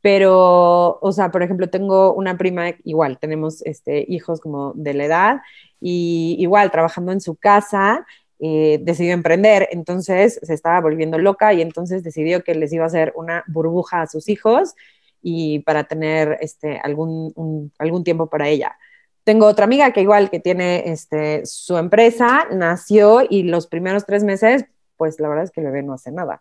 [0.00, 5.04] Pero, o sea, por ejemplo, tengo una prima, igual, tenemos este, hijos como de la
[5.04, 5.40] edad,
[5.80, 8.06] y igual, trabajando en su casa,
[8.40, 12.86] eh, decidió emprender, entonces se estaba volviendo loca y entonces decidió que les iba a
[12.86, 14.74] hacer una burbuja a sus hijos
[15.20, 18.78] y para tener este, algún, algún tiempo para ella.
[19.24, 24.22] Tengo otra amiga que igual que tiene este, su empresa, nació y los primeros tres
[24.22, 24.64] meses,
[24.96, 26.40] pues la verdad es que el bebé no hace nada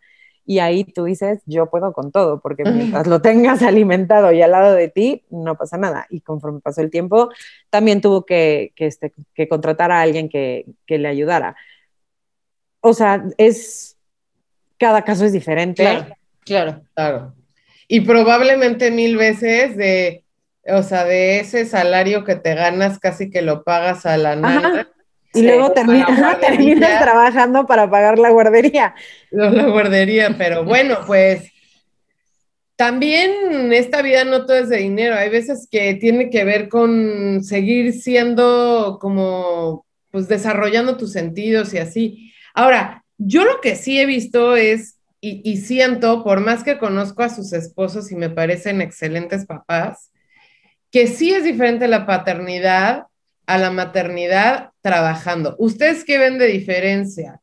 [0.50, 4.52] y ahí tú dices, yo puedo con todo, porque mientras lo tengas alimentado y al
[4.52, 6.08] lado de ti, no pasa nada.
[6.10, 7.30] Y conforme pasó el tiempo,
[7.70, 11.58] también tuvo que, que, este, que contratar a alguien que, que, le ayudara.
[12.80, 13.98] O sea, es,
[14.80, 15.84] cada caso es diferente.
[15.84, 17.34] Claro, claro, claro.
[17.90, 20.24] Y probablemente mil veces de,
[20.66, 24.88] o sea, de ese salario que te ganas, casi que lo pagas a la nada.
[25.38, 28.96] Y luego terminas, terminas trabajando para pagar la guardería.
[29.32, 31.52] La guardería, pero bueno, pues
[32.78, 35.16] también esta vida no todo es de dinero.
[35.16, 41.80] Hay veces que tiene que ver con seguir siendo como, pues desarrollando tus sentidos y
[41.80, 42.34] así.
[42.54, 47.24] Ahora, yo lo que sí he visto es, y, y siento, por más que conozco
[47.24, 50.12] a sus esposos y me parecen excelentes papás,
[50.92, 53.08] que sí es diferente la paternidad
[53.48, 55.56] a la maternidad trabajando.
[55.58, 57.42] ¿Ustedes qué ven de diferencia?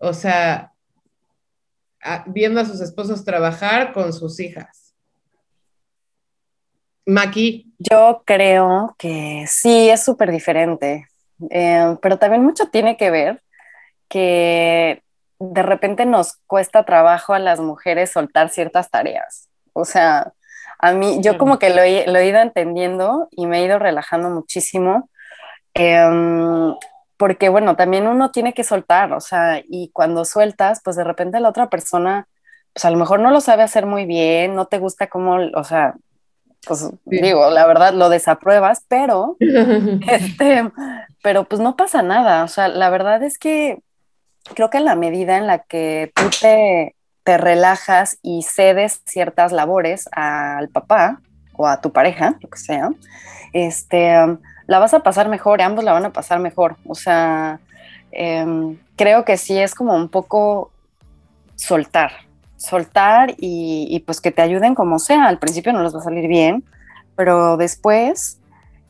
[0.00, 0.72] O sea,
[2.26, 4.94] viendo a sus esposos trabajar con sus hijas.
[7.04, 7.72] Maki.
[7.78, 11.06] Yo creo que sí, es súper diferente,
[11.50, 13.42] eh, pero también mucho tiene que ver
[14.08, 15.02] que
[15.38, 19.48] de repente nos cuesta trabajo a las mujeres soltar ciertas tareas.
[19.72, 20.32] O sea,
[20.78, 23.78] a mí, yo como que lo he, lo he ido entendiendo y me he ido
[23.78, 25.10] relajando muchísimo
[25.74, 26.74] Em,
[27.16, 31.40] porque bueno, también uno tiene que soltar, o sea, y cuando sueltas, pues de repente
[31.40, 32.26] la otra persona,
[32.72, 35.64] pues a lo mejor no lo sabe hacer muy bien, no te gusta cómo, o
[35.64, 35.94] sea,
[36.66, 40.70] pues digo, la verdad lo desapruebas, pero, este,
[41.22, 43.78] pero pues no pasa nada, o sea, la verdad es que
[44.54, 49.52] creo que en la medida en la que tú te, te relajas y cedes ciertas
[49.52, 51.20] labores al papá
[51.54, 52.90] o a tu pareja, lo que sea,
[53.52, 54.16] este
[54.72, 56.76] la vas a pasar mejor, ambos la van a pasar mejor.
[56.86, 57.60] O sea,
[58.10, 60.70] em, creo que sí es como un poco
[61.56, 62.12] soltar,
[62.56, 65.26] soltar y, pues que te ayuden como sea.
[65.26, 66.64] Al principio no les va a salir bien,
[67.16, 68.40] pero después,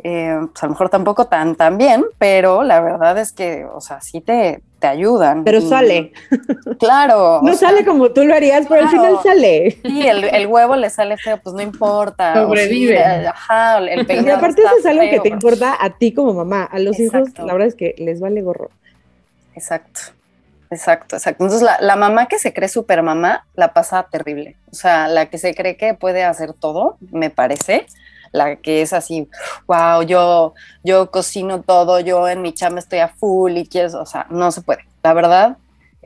[0.05, 3.81] eh, pues a lo mejor tampoco tan, tan bien, pero la verdad es que, o
[3.81, 5.45] sea, sí te, te ayudan.
[5.45, 6.13] Pero sale.
[6.79, 7.41] Claro.
[7.43, 9.79] no sale como tú lo harías, pero al final sale.
[9.83, 12.35] Sí, el, huevo le sale feo, pues no importa.
[12.35, 12.99] Sobrevive.
[13.03, 16.65] ajá, el Y aparte eso es algo que te importa a ti como mamá.
[16.65, 18.71] A los hijos, la verdad es que les vale gorro.
[19.55, 20.01] Exacto.
[20.71, 21.45] Exacto, exacto.
[21.45, 24.57] Entonces la, la mamá que se cree super mamá la pasa terrible.
[24.71, 27.87] O sea, la que se cree que puede hacer todo, me parece,
[28.33, 29.29] la que es así,
[29.67, 34.07] wow, yo, yo cocino todo, yo en mi chamba estoy a full y quieres, o
[34.07, 34.85] sea, no se puede.
[35.03, 35.57] La verdad,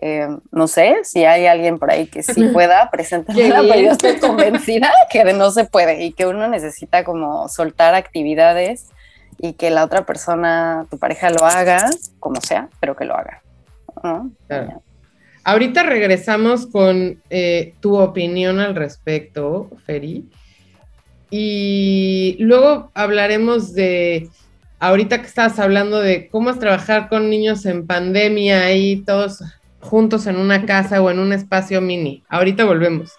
[0.03, 4.19] eh, no sé si hay alguien por ahí que sí pueda presentarla, pero yo estoy
[4.19, 8.89] convencida que no se puede y que uno necesita como soltar actividades
[9.39, 13.43] y que la otra persona, tu pareja lo haga, como sea, pero que lo haga.
[15.45, 20.29] Ahorita regresamos con eh, tu opinión al respecto, Feri.
[21.31, 24.29] Y luego hablaremos de,
[24.79, 29.43] ahorita que estabas hablando de cómo es trabajar con niños en pandemia y todos
[29.81, 32.23] juntos en una casa o en un espacio mini.
[32.29, 33.13] Ahorita volvemos.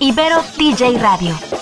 [0.00, 1.61] Ibero TJ Radio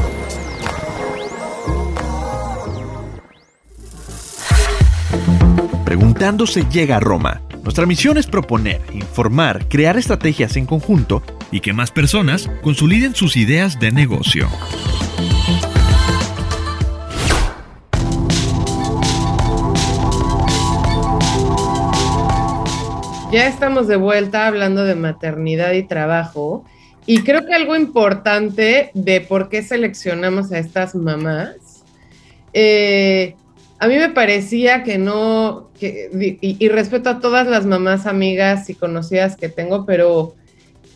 [5.91, 7.41] Preguntando se llega a Roma.
[7.63, 13.35] Nuestra misión es proponer, informar, crear estrategias en conjunto y que más personas consoliden sus
[13.35, 14.47] ideas de negocio.
[23.33, 26.63] Ya estamos de vuelta hablando de maternidad y trabajo.
[27.05, 31.83] Y creo que algo importante de por qué seleccionamos a estas mamás
[32.53, 33.35] eh,
[33.81, 39.35] a mí me parecía que no, y, respeto a todas las mamás amigas y conocidas
[39.35, 40.35] que tengo, pero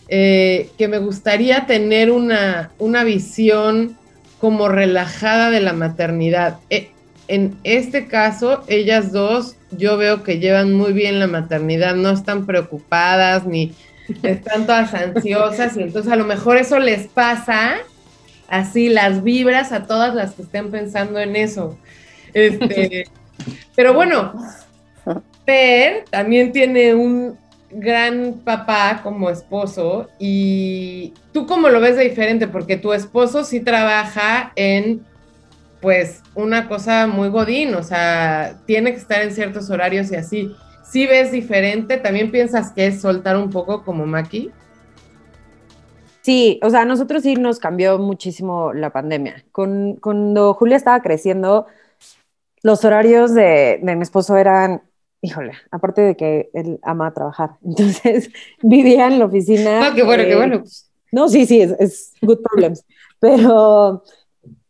[0.07, 3.97] eh, que me gustaría tener una, una, visión
[4.39, 6.59] como relajada de la maternidad.
[6.69, 6.91] E,
[7.27, 12.45] en este caso, ellas dos, yo veo que llevan muy bien la maternidad, no están
[12.45, 13.73] preocupadas ni
[14.21, 17.77] están todas ansiosas y entonces a lo mejor eso les pasa
[18.47, 21.79] así las vibras a todas las que estén pensando en eso.
[22.35, 23.05] Este,
[23.75, 24.33] pero bueno,
[25.45, 27.37] Per también tiene un
[27.71, 33.61] gran papá como esposo y tú cómo lo ves de diferente, porque tu esposo sí
[33.61, 35.01] trabaja en
[35.81, 40.55] pues una cosa muy godín, o sea, tiene que estar en ciertos horarios y así.
[40.83, 41.97] ¿Sí ves diferente?
[41.97, 44.51] ¿También piensas que es soltar un poco como Maki?
[46.21, 49.45] Sí, o sea, a nosotros sí nos cambió muchísimo la pandemia.
[49.51, 51.67] Con, cuando Julia estaba creciendo,
[52.65, 54.81] los horarios de, mi esposo eran,
[55.21, 58.31] híjole, aparte de que él ama trabajar, entonces
[58.63, 59.87] vivía en la oficina.
[59.87, 60.63] Ah, qué bueno, qué eh, bueno.
[61.11, 62.83] No, sí, sí, es, good problems,
[63.19, 64.01] pero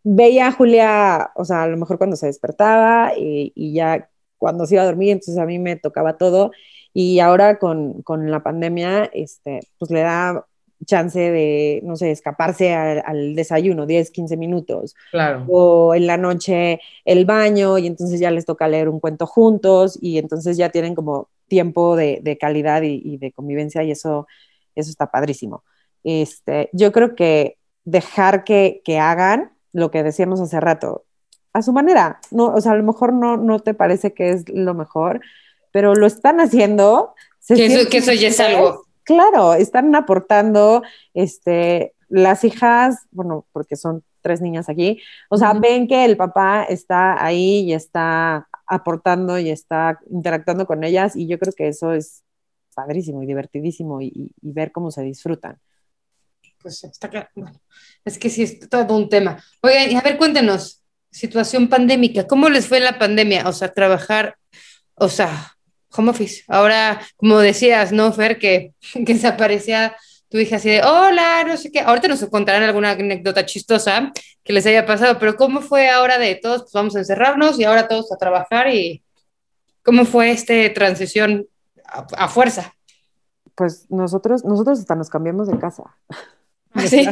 [0.04, 4.66] veía a Julia, o sea, a lo mejor cuando se despertaba y, y, ya cuando
[4.66, 6.52] se iba a dormir, entonces a mí me tocaba todo.
[6.94, 10.46] Y ahora con, con la pandemia, este, pues le da
[10.86, 14.96] chance de, no sé, escaparse al, desayuno, 10, 15 minutos.
[15.12, 15.46] Claro.
[15.48, 19.98] O en la noche el baño y entonces ya les toca leer un cuento juntos
[20.02, 24.28] y entonces ya tienen como tiempo de, calidad y, de convivencia y eso,
[24.76, 25.64] eso está padrísimo.
[26.04, 31.06] Este, yo creo que dejar que, hagan lo que decíamos hace rato,
[31.54, 34.50] a su manera, no, o sea, a lo mejor no, no te parece que es
[34.50, 35.22] lo mejor,
[35.72, 37.14] pero lo están haciendo.
[37.48, 43.76] que, eso, que eso ya es algo claro, están aportando, este, las hijas, bueno, porque
[43.76, 49.38] son tres niñas aquí, o sea, ven que el papá está ahí y está aportando
[49.38, 52.24] y está interactuando con ellas y yo creo que eso es
[52.74, 55.60] padrísimo y divertidísimo y, ver cómo se disfrutan.
[56.62, 57.60] Pues está claro, bueno,
[58.04, 59.44] es que sí, es todo un tema.
[59.62, 63.48] Oigan, y a ver, cuéntenos, situación pandémica, ¿cómo les fue la pandemia?
[63.48, 64.38] O sea, trabajar,
[64.96, 65.55] o sea,
[65.98, 66.44] home office.
[66.48, 68.40] Ahora, como decías, ¿no, Fer?
[68.40, 69.96] Que, que desaparecía
[70.30, 71.80] tu hija así de, hola, no sé qué.
[71.80, 74.12] Ahorita nos contarán alguna anécdota chistosa
[74.44, 76.64] que les haya pasado, pero ¿cómo fue ahora de todos?
[76.64, 79.04] Pues vamos a encerrarnos y ahora todos a trabajar y
[79.84, 81.48] ¿cómo fue esta transición
[81.86, 82.74] a, fuerza?
[83.56, 85.84] Pues nosotros, nosotros hasta nos cambiamos de casa.
[86.74, 87.08] ¿Ah, ¿Sí?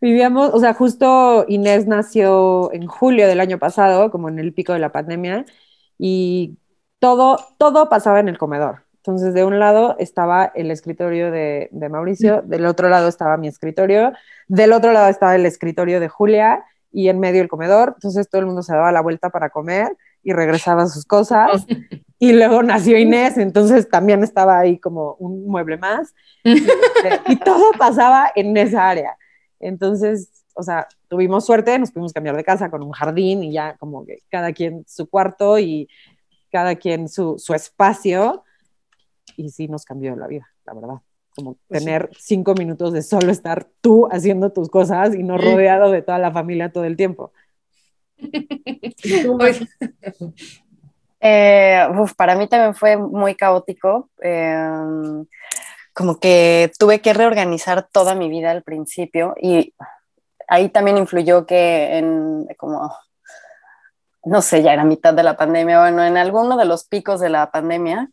[0.00, 4.72] Vivíamos, o sea, justo Inés nació en julio del año pasado, como en el pico
[4.72, 5.44] de la pandemia,
[5.96, 6.56] y
[7.02, 8.84] todo, todo pasaba en el comedor.
[8.98, 14.12] Entonces, de un lado estaba el escritorio de, Mauricio, del otro lado estaba mi escritorio,
[14.46, 17.94] del otro lado estaba el escritorio de Julia y en medio el comedor.
[17.96, 21.66] Entonces, todo el mundo se daba la vuelta para comer y regresaba a sus cosas.
[22.20, 26.14] Y luego nació Inés, entonces también estaba ahí como un mueble más.
[27.26, 29.16] Y, todo pasaba en esa área.
[29.58, 33.76] Entonces, o sea, tuvimos suerte, nos pudimos cambiar de casa con un jardín y ya
[33.76, 35.88] como que cada quien su cuarto y
[36.52, 38.44] cada quien su, su espacio
[39.36, 40.96] y sí nos cambió la vida, la verdad.
[41.34, 45.90] Como pues tener cinco minutos de solo estar tú haciendo tus cosas y no rodeado
[45.90, 47.32] de toda la familia todo el tiempo.
[51.20, 51.86] eh,
[52.16, 54.10] para mí también fue muy caótico.
[54.20, 55.24] Em,
[55.94, 59.74] como que tuve que reorganizar toda mi vida al principio y
[60.48, 62.94] ahí también influyó que en como
[64.24, 67.28] no sé, ya era mitad de la pandemia, bueno, en alguno de los picos de
[67.28, 68.10] la pandemia,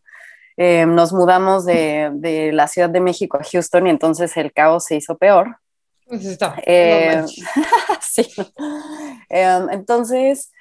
[0.57, 4.97] eh, nos mudamos de, la Ciudad de México a Houston y entonces el caos se
[4.97, 5.57] hizo peor.
[6.05, 6.55] Pues está.
[6.65, 7.23] Eh,
[8.01, 8.27] sí.
[9.29, 10.51] Em, entonces,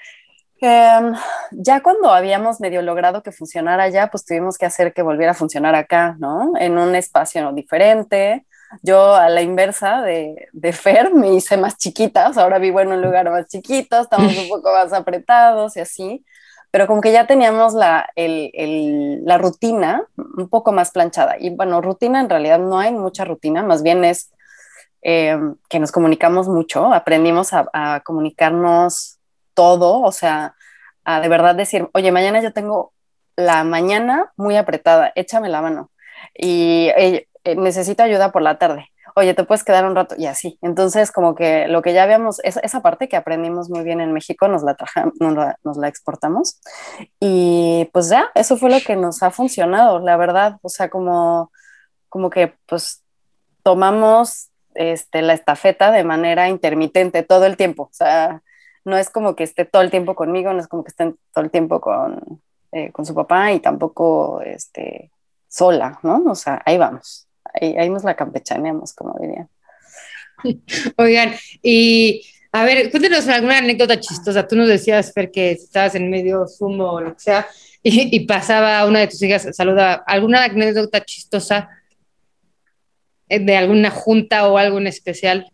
[0.60, 1.14] em,
[1.50, 5.34] ya cuando habíamos medio logrado que funcionara allá, pues tuvimos que hacer que volviera a
[5.34, 6.52] funcionar acá, ¿no?
[6.60, 8.46] En un espacio diferente.
[8.82, 13.02] Yo a la inversa de, de Fer me hice más chiquita, ahora vivo en un
[13.02, 16.24] lugar más chiquito, estamos un poco más apretados y así
[16.70, 21.36] pero como que ya teníamos la, la rutina un poco más planchada.
[21.38, 24.30] Y bueno, rutina en realidad no hay mucha rutina, más bien es
[25.02, 25.38] eh,
[25.68, 29.18] que nos comunicamos mucho, aprendimos a, comunicarnos
[29.54, 30.54] todo, o sea,
[31.04, 32.92] a de verdad decir, oye, mañana yo tengo
[33.36, 35.90] la mañana muy apretada, échame la mano
[36.34, 40.58] y eh, necesito ayuda por la tarde oye, te puedes quedar un rato y así.
[40.62, 44.12] Entonces, como que lo que ya habíamos, esa, esa parte que aprendimos muy bien en
[44.12, 44.76] México, nos la,
[45.20, 46.60] nos la, nos la exportamos.
[47.20, 50.58] Y pues ya, eso fue lo que nos ha funcionado, la verdad.
[50.62, 51.50] O sea, como,
[52.08, 53.02] como que pues
[53.62, 57.84] tomamos este, la estafeta de manera intermitente todo el tiempo.
[57.84, 58.42] O sea,
[58.84, 61.44] no es como que esté todo el tiempo conmigo, no es como que esté todo
[61.44, 62.40] el tiempo con,
[62.72, 65.10] eh, con su papá y tampoco este,
[65.48, 66.22] sola, ¿no?
[66.30, 69.48] O sea, ahí vamos ahí, nos la campechaneamos, como diría.
[70.96, 72.22] Oigan, y
[72.52, 74.46] a ver, cuéntenos alguna anécdota chistosa.
[74.46, 77.46] Tú nos decías, Fer, que estabas en medio sumo o lo que sea,
[77.82, 81.68] y, pasaba una de tus hijas, saluda, ¿alguna anécdota chistosa
[83.28, 85.50] de alguna junta o algo en especial?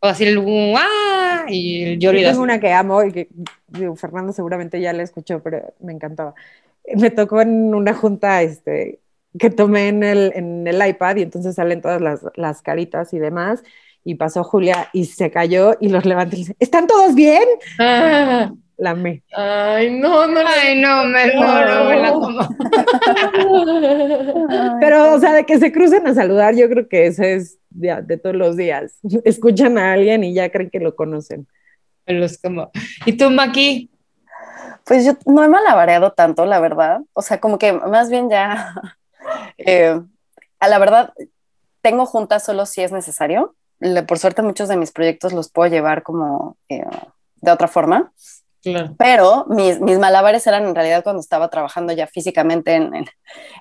[0.00, 0.38] O así el
[0.76, 1.46] ¡ah!
[1.48, 3.28] Y yo Es una que amo y que
[3.96, 6.34] Fernando seguramente ya la escuchó, pero me encantaba.
[6.94, 8.99] Me tocó en una junta este,
[9.38, 13.18] que tomé en el, en el iPad y entonces salen todas las, las, caritas y
[13.18, 13.62] demás.
[14.02, 17.44] Y pasó Julia y se cayó y los levanté y dice, ¿están todos bien?
[17.78, 18.50] Ah.
[18.80, 19.22] La me.
[19.36, 20.40] Ay, no, no.
[20.40, 22.48] Ay, no, mejor no, me la tomo.
[24.80, 28.00] Pero, o sea, de que se crucen a saludar, yo creo que eso es de,
[28.02, 28.98] de todos los días.
[29.24, 31.46] Escuchan a alguien y ya creen que lo conocen.
[32.06, 32.70] Los como.
[33.04, 33.90] ¿Y tú, Maki?
[34.86, 37.02] Pues yo no he malabareado tanto, la verdad.
[37.12, 38.74] O sea, como que más bien ya
[39.66, 40.00] eh,
[40.58, 41.12] a la verdad,
[41.82, 43.54] tengo juntas solo si es necesario.
[44.06, 46.84] por suerte, muchos de mis proyectos los puedo llevar como eh,
[47.36, 48.12] de otra forma.
[48.98, 53.06] Pero mis, mis, malabares eran en realidad cuando estaba trabajando ya físicamente en,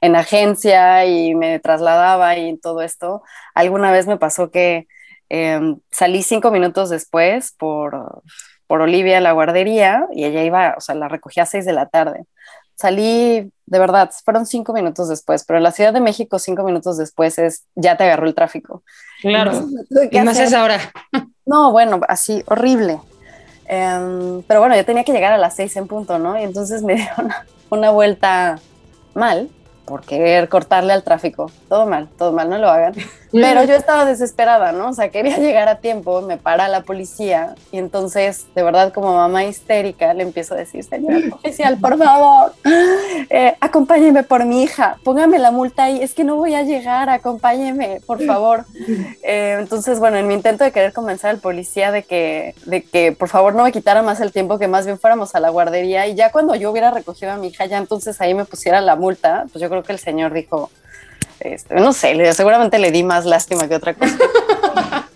[0.02, 3.24] en, agencia y me trasladaba y todo esto.
[3.56, 4.88] Alguna vez me pasó que
[5.30, 8.24] em, salí cinco minutos después por,
[8.68, 11.72] por Olivia a la guardería y ella iba, o sea, la recogía a seis de
[11.72, 12.26] la tarde
[12.80, 16.97] salí, de verdad, fueron cinco minutos después, pero en la Ciudad de México cinco minutos
[16.97, 18.84] después es, ya te agarró el tráfico.
[19.21, 19.51] Claro,
[20.09, 20.80] ¿qué más es ahora?
[21.45, 22.99] No, bueno, así, horrible.
[23.65, 26.39] Em, pero bueno, yo tenía que llegar a las seis en punto, ¿no?
[26.39, 27.07] Y entonces me dio
[27.71, 28.59] una vuelta
[29.15, 29.49] mal
[29.90, 31.52] por querer cortarle al tráfico.
[31.68, 32.94] Todo mal, todo mal, no lo hagan.
[33.32, 34.90] Pero yo estaba desesperada, ¿no?
[34.90, 39.14] O sea, quería llegar a tiempo, me para la policía y entonces, de verdad, como
[39.16, 42.54] mamá histérica, le empiezo a decir, señor oficial, por favor,
[43.30, 47.10] eh, acompáñeme por mi hija, póngame la multa ahí, es que no voy a llegar,
[47.10, 48.66] acompáñeme, por favor.
[49.24, 53.12] Eh, entonces, bueno, en mi intento de querer convencer al policía de que, de que,
[53.12, 56.08] por favor, no me quitara más el tiempo, que más bien fuéramos a la guardería
[56.08, 58.96] y ya cuando yo hubiera recogido a mi hija, ya entonces ahí me pusiera la
[58.96, 60.69] multa, pues yo creo que el señor dijo,
[61.39, 64.17] Este, no sé, seguramente le di más lástima que otra cosa.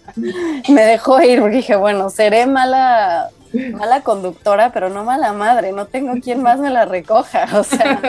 [0.70, 3.30] me dejó ir porque dije, bueno, seré mala,
[3.72, 7.48] mala conductora, pero no mala madre, no tengo quien más me la recoja.
[7.60, 8.00] O sea,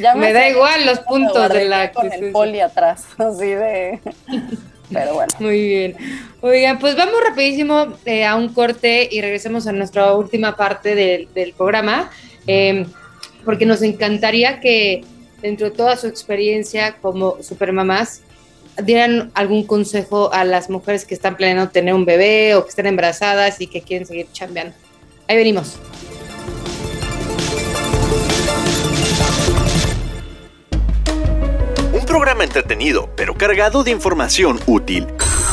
[0.00, 4.00] ya me, da igual los puntos de la con el poli atrás, así de.
[4.90, 5.32] Pero bueno.
[5.38, 5.96] Muy bien.
[6.40, 11.52] Oigan, pues vamos rapidísimo eh, a un corte y regresemos a nuestra última parte del,
[11.56, 12.10] programa,
[12.46, 12.86] em,
[13.44, 15.04] porque nos encantaría que
[15.40, 18.22] dentro de toda su experiencia como supermamás,
[18.82, 22.86] dieran algún consejo a las mujeres que están planeando tener un bebé o que están
[22.86, 24.74] embarazadas y que quieren seguir chambeando.
[25.26, 25.78] Ahí venimos.
[31.92, 35.06] Un programa entretenido, pero cargado de información útil.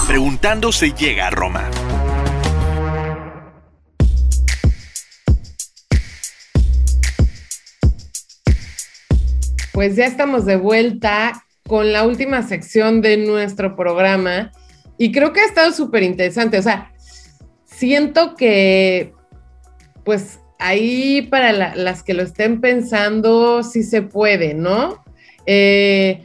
[0.07, 1.69] Preguntando se llega a Roma.
[9.75, 11.33] Pues ya estamos de vuelta
[11.67, 14.53] con la última sección de nuestro programa
[14.97, 16.57] y creo que ha estado súper interesante.
[16.57, 16.93] O sea,
[17.65, 19.11] siento que,
[20.05, 25.03] pues ahí para las que lo estén pensando, sí se puede, ¿no?
[25.45, 26.23] Eh,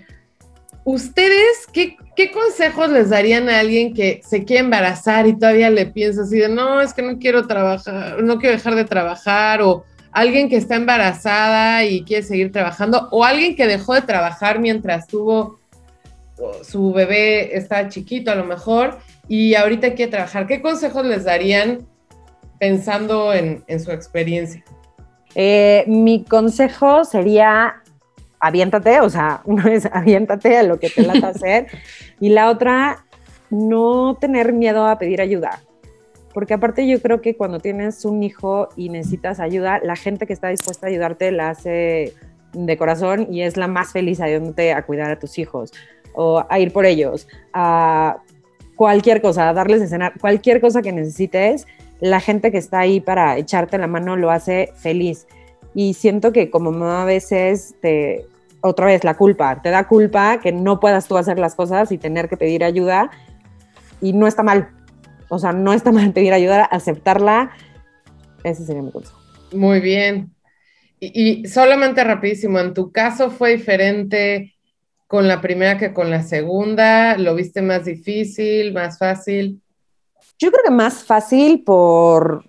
[0.84, 5.86] ¿Ustedes qué, qué, consejos les darían a alguien que se quiere embarazar y todavía le
[5.86, 9.84] piensa así de, no, es que no quiero trabajar, no quiero dejar de trabajar o
[10.12, 15.06] alguien que está embarazada y quiere seguir trabajando, o alguien que dejó de trabajar mientras
[15.06, 15.58] tuvo
[16.62, 18.98] su bebé, está chiquito a lo mejor,
[19.28, 20.46] y ahorita quiere trabajar.
[20.46, 21.86] ¿Qué consejos les darían
[22.58, 24.64] pensando en, su experiencia?
[25.34, 27.82] Eh, mi consejo sería
[28.40, 31.66] aviéntate, o sea, uno es aviéntate a lo que te lata hacer,
[32.18, 33.04] y la otra,
[33.50, 35.60] no tener miedo a pedir ayuda
[36.32, 40.32] porque aparte yo creo que cuando tienes un hijo y necesitas ayuda, la gente que
[40.32, 42.14] está dispuesta a ayudarte la hace
[42.52, 45.72] de corazón y es la más feliz ayudándote a cuidar a tus hijos
[46.14, 48.18] o a ir por ellos, a
[48.76, 51.66] cualquier cosa, a darles de cenar, cualquier cosa que necesites,
[52.00, 55.26] la gente que está ahí para echarte la mano lo hace feliz.
[55.74, 58.26] Y siento que como a veces te,
[58.60, 61.98] otra vez la culpa, te da culpa que no puedas tú hacer las cosas y
[61.98, 63.10] tener que pedir ayuda
[64.00, 64.70] y no está mal,
[65.30, 67.52] o sea, no está mal pedir ayuda, aceptarla.
[68.44, 69.18] Ese sería mi consejo.
[69.52, 70.34] Muy bien.
[70.98, 74.54] Y, solamente rapidísimo, ¿en tu caso fue diferente
[75.06, 77.16] con la primera que con la segunda?
[77.16, 79.62] ¿Lo viste más difícil, más fácil?
[80.38, 82.44] Yo creo que más fácil por,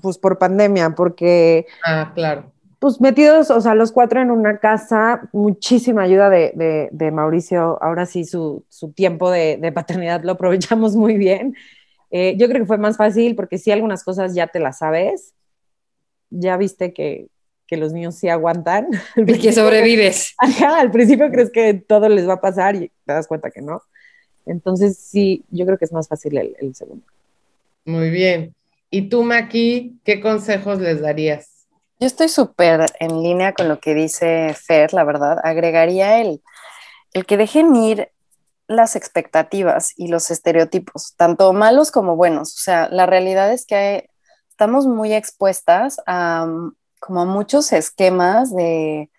[0.00, 1.66] pues por pandemia, porque...
[1.84, 2.52] Ah, claro.
[2.78, 7.78] Pues metidos, o sea, los cuatro en una casa, muchísima ayuda de, de, Mauricio.
[7.82, 11.54] Ahora sí, su, su tiempo de, de, paternidad lo aprovechamos muy bien.
[12.10, 15.34] Eh, yo creo que fue más fácil porque si algunas cosas ya te las sabes,
[16.30, 17.28] ya viste que,
[17.66, 18.88] que los niños sí aguantan.
[19.16, 20.34] Y que sobrevives.
[20.38, 23.62] Ajá, al principio crees que todo les va a pasar y te das cuenta que
[23.62, 23.82] no.
[24.46, 27.04] Entonces sí, yo creo que es más fácil el, el segundo.
[27.84, 28.54] Muy bien.
[28.90, 31.66] ¿Y tú, Maki, qué consejos les darías?
[32.00, 35.38] Yo estoy súper en línea con lo que dice Fer, la verdad.
[35.44, 36.40] Agregaría el,
[37.12, 38.08] el que dejen ir
[38.70, 42.54] las expectativas y los estereotipos, tanto malos como buenos.
[42.54, 44.10] O sea, la realidad es que
[44.48, 46.46] estamos muy expuestas a
[47.00, 49.09] como muchos esquemas de,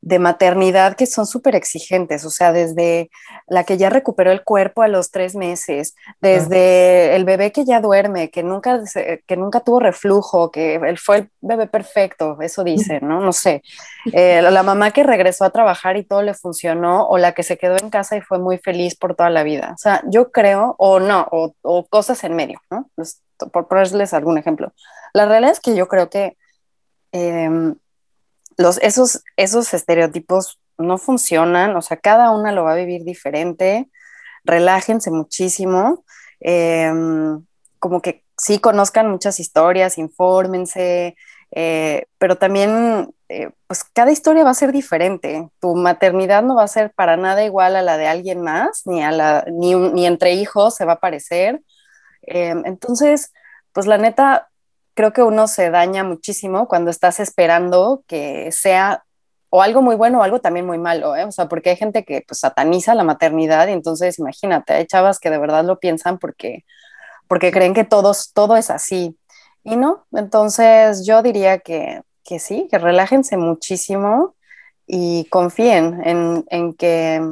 [0.00, 3.10] de maternidad que son súper exigentes, o sea, desde
[3.48, 7.80] la que ya recuperó el cuerpo a los tres meses, desde el bebé que ya
[7.80, 8.80] duerme, que nunca,
[9.26, 13.20] que nunca tuvo reflujo, que él fue el bebé perfecto, eso dice, ¿no?
[13.20, 13.62] No sé.
[14.12, 17.58] Eh, la mamá que regresó a trabajar y todo le funcionó, o la que se
[17.58, 19.72] quedó en casa y fue muy feliz por toda la vida.
[19.74, 22.88] O sea, yo creo, o no, o, cosas en medio, ¿no?
[22.94, 23.20] Pues,
[23.52, 24.72] por ponerles algún ejemplo.
[25.12, 26.36] La realidad es que yo creo que...
[27.10, 27.74] Em,
[28.58, 33.88] los, esos, esos estereotipos no funcionan, o sea, cada una lo va a vivir diferente,
[34.44, 36.04] relájense muchísimo,
[36.40, 37.44] em,
[37.78, 41.16] como que sí conozcan muchas historias, infórmense,
[41.52, 45.48] eh, pero también, eh, pues cada historia va a ser diferente.
[45.60, 49.02] Tu maternidad no va a ser para nada igual a la de alguien más, ni,
[49.02, 51.62] a la, ni, ni entre hijos se va a parecer.
[52.22, 53.32] Em, entonces,
[53.72, 54.47] pues la neta,
[54.98, 59.04] creo que uno se daña muchísimo cuando estás esperando que sea
[59.48, 61.22] o algo muy bueno o algo también muy malo, ¿eh?
[61.22, 65.20] O sea, porque hay gente que pues sataniza la maternidad y entonces imagínate, hay chavas
[65.20, 66.64] que de verdad lo piensan porque,
[67.28, 69.16] porque creen que todos, todo es así.
[69.62, 74.34] Y no, entonces yo diría que, que sí, que relájense muchísimo
[74.84, 77.22] y confíen en, en que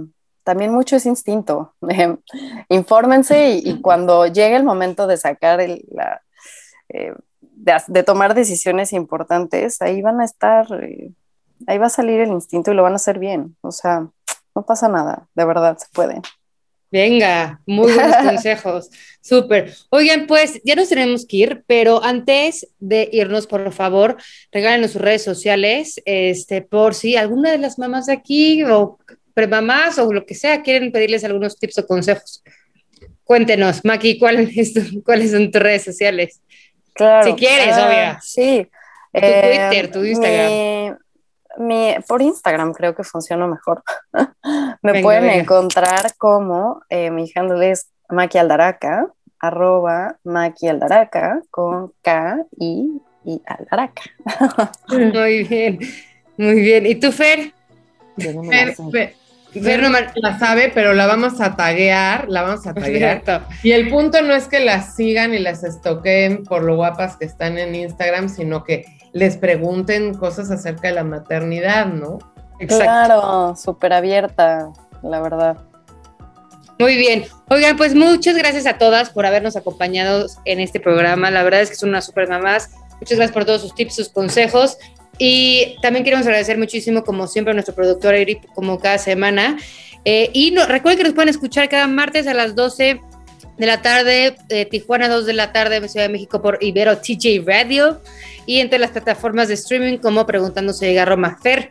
[0.45, 1.75] también mucho es instinto.
[2.69, 6.23] Infórmense y, cuando llegue el momento de sacar el, la,
[6.91, 7.13] eh,
[7.55, 11.13] de, tomar decisiones importantes, ahí van a estar, eh,
[11.67, 13.57] ahí va a salir el instinto y lo van a hacer bien.
[13.61, 14.09] O sea,
[14.55, 16.21] no pasa nada, de verdad se puede.
[16.91, 18.91] Venga, muy buenos consejos.
[19.21, 19.75] Súper.
[19.91, 24.17] Oigan, pues ya nos tenemos que ir, pero antes de irnos, por favor,
[24.53, 28.99] regálenos sus redes sociales, este, por si alguna de las mamás de aquí o
[29.35, 32.43] premamás o lo que sea quieren pedirles algunos tips o consejos.
[33.25, 34.49] Cuéntenos, Maki, ¿cuál
[35.05, 36.41] ¿cuáles son tus redes sociales?
[36.97, 37.27] Claro.
[37.27, 38.71] Si quieres, uh, Sí.
[39.13, 40.99] Tu Twitter, tu Instagram.
[41.59, 43.83] Mi, por Instagram creo que funciona mejor.
[44.83, 49.07] Me pueden encontrar como eh, mi handle es Maki Aldaraca,
[49.41, 54.03] arroba Maki Aldaraca con K y, y Aldaraca.
[54.89, 55.79] muy bien,
[56.37, 56.87] muy bien.
[56.87, 57.53] ¿Y tú, Fer?
[58.19, 59.15] Fer,
[59.55, 63.47] no la sabe, pero la vamos a taguear, la vamos a taguear.
[63.63, 67.25] Y el punto no es que las sigan y las estoqueen por lo guapas que
[67.25, 72.19] están en Instagram, sino que les pregunten cosas acerca de la maternidad, ¿no?
[72.67, 74.71] Claro, súper abierta,
[75.03, 75.57] la verdad.
[76.79, 77.25] Muy bien.
[77.49, 81.31] Oigan, pues muchas gracias a todas por habernos acompañado en este programa.
[81.31, 82.71] La verdad es que son unas super mamás.
[83.01, 84.77] Muchas gracias por todos sus tips, sus consejos.
[85.19, 89.57] Y también queremos agradecer muchísimo, como siempre, a nuestro productor Eric, como cada semana.
[90.05, 93.01] Eh, y no, recuerden que nos pueden escuchar cada martes a las 12
[93.57, 96.99] de la tarde, eh, Tijuana 2 de la tarde, en Ciudad de México por Ibero
[96.99, 98.01] TJ Radio
[98.45, 101.39] y entre las plataformas de streaming como Preguntándose llega Roma.
[101.43, 101.71] Fer,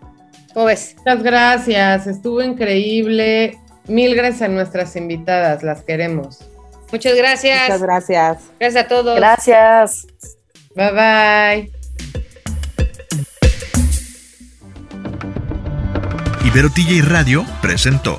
[0.53, 0.95] ¿cómo ves?
[0.97, 3.57] Muchas gracias, estuvo increíble.
[3.87, 6.39] Mil gracias a nuestras invitadas, las queremos.
[6.91, 7.61] Muchas gracias.
[7.61, 8.37] Muchas gracias.
[8.59, 9.15] Gracias a todos.
[9.15, 10.07] Gracias.
[10.75, 11.74] Bye bye.
[16.55, 18.17] Ibero TJ Radio presentó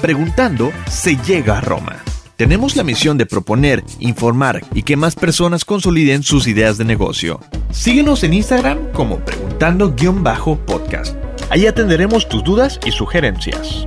[0.00, 2.02] Preguntando se llega a Roma.
[2.34, 7.38] Tenemos la misión de proponer, informar y que más personas consoliden sus ideas de negocio.
[7.70, 11.14] Síguenos en Instagram como preguntando-podcast.
[11.48, 13.86] Ahí atenderemos tus dudas y sugerencias.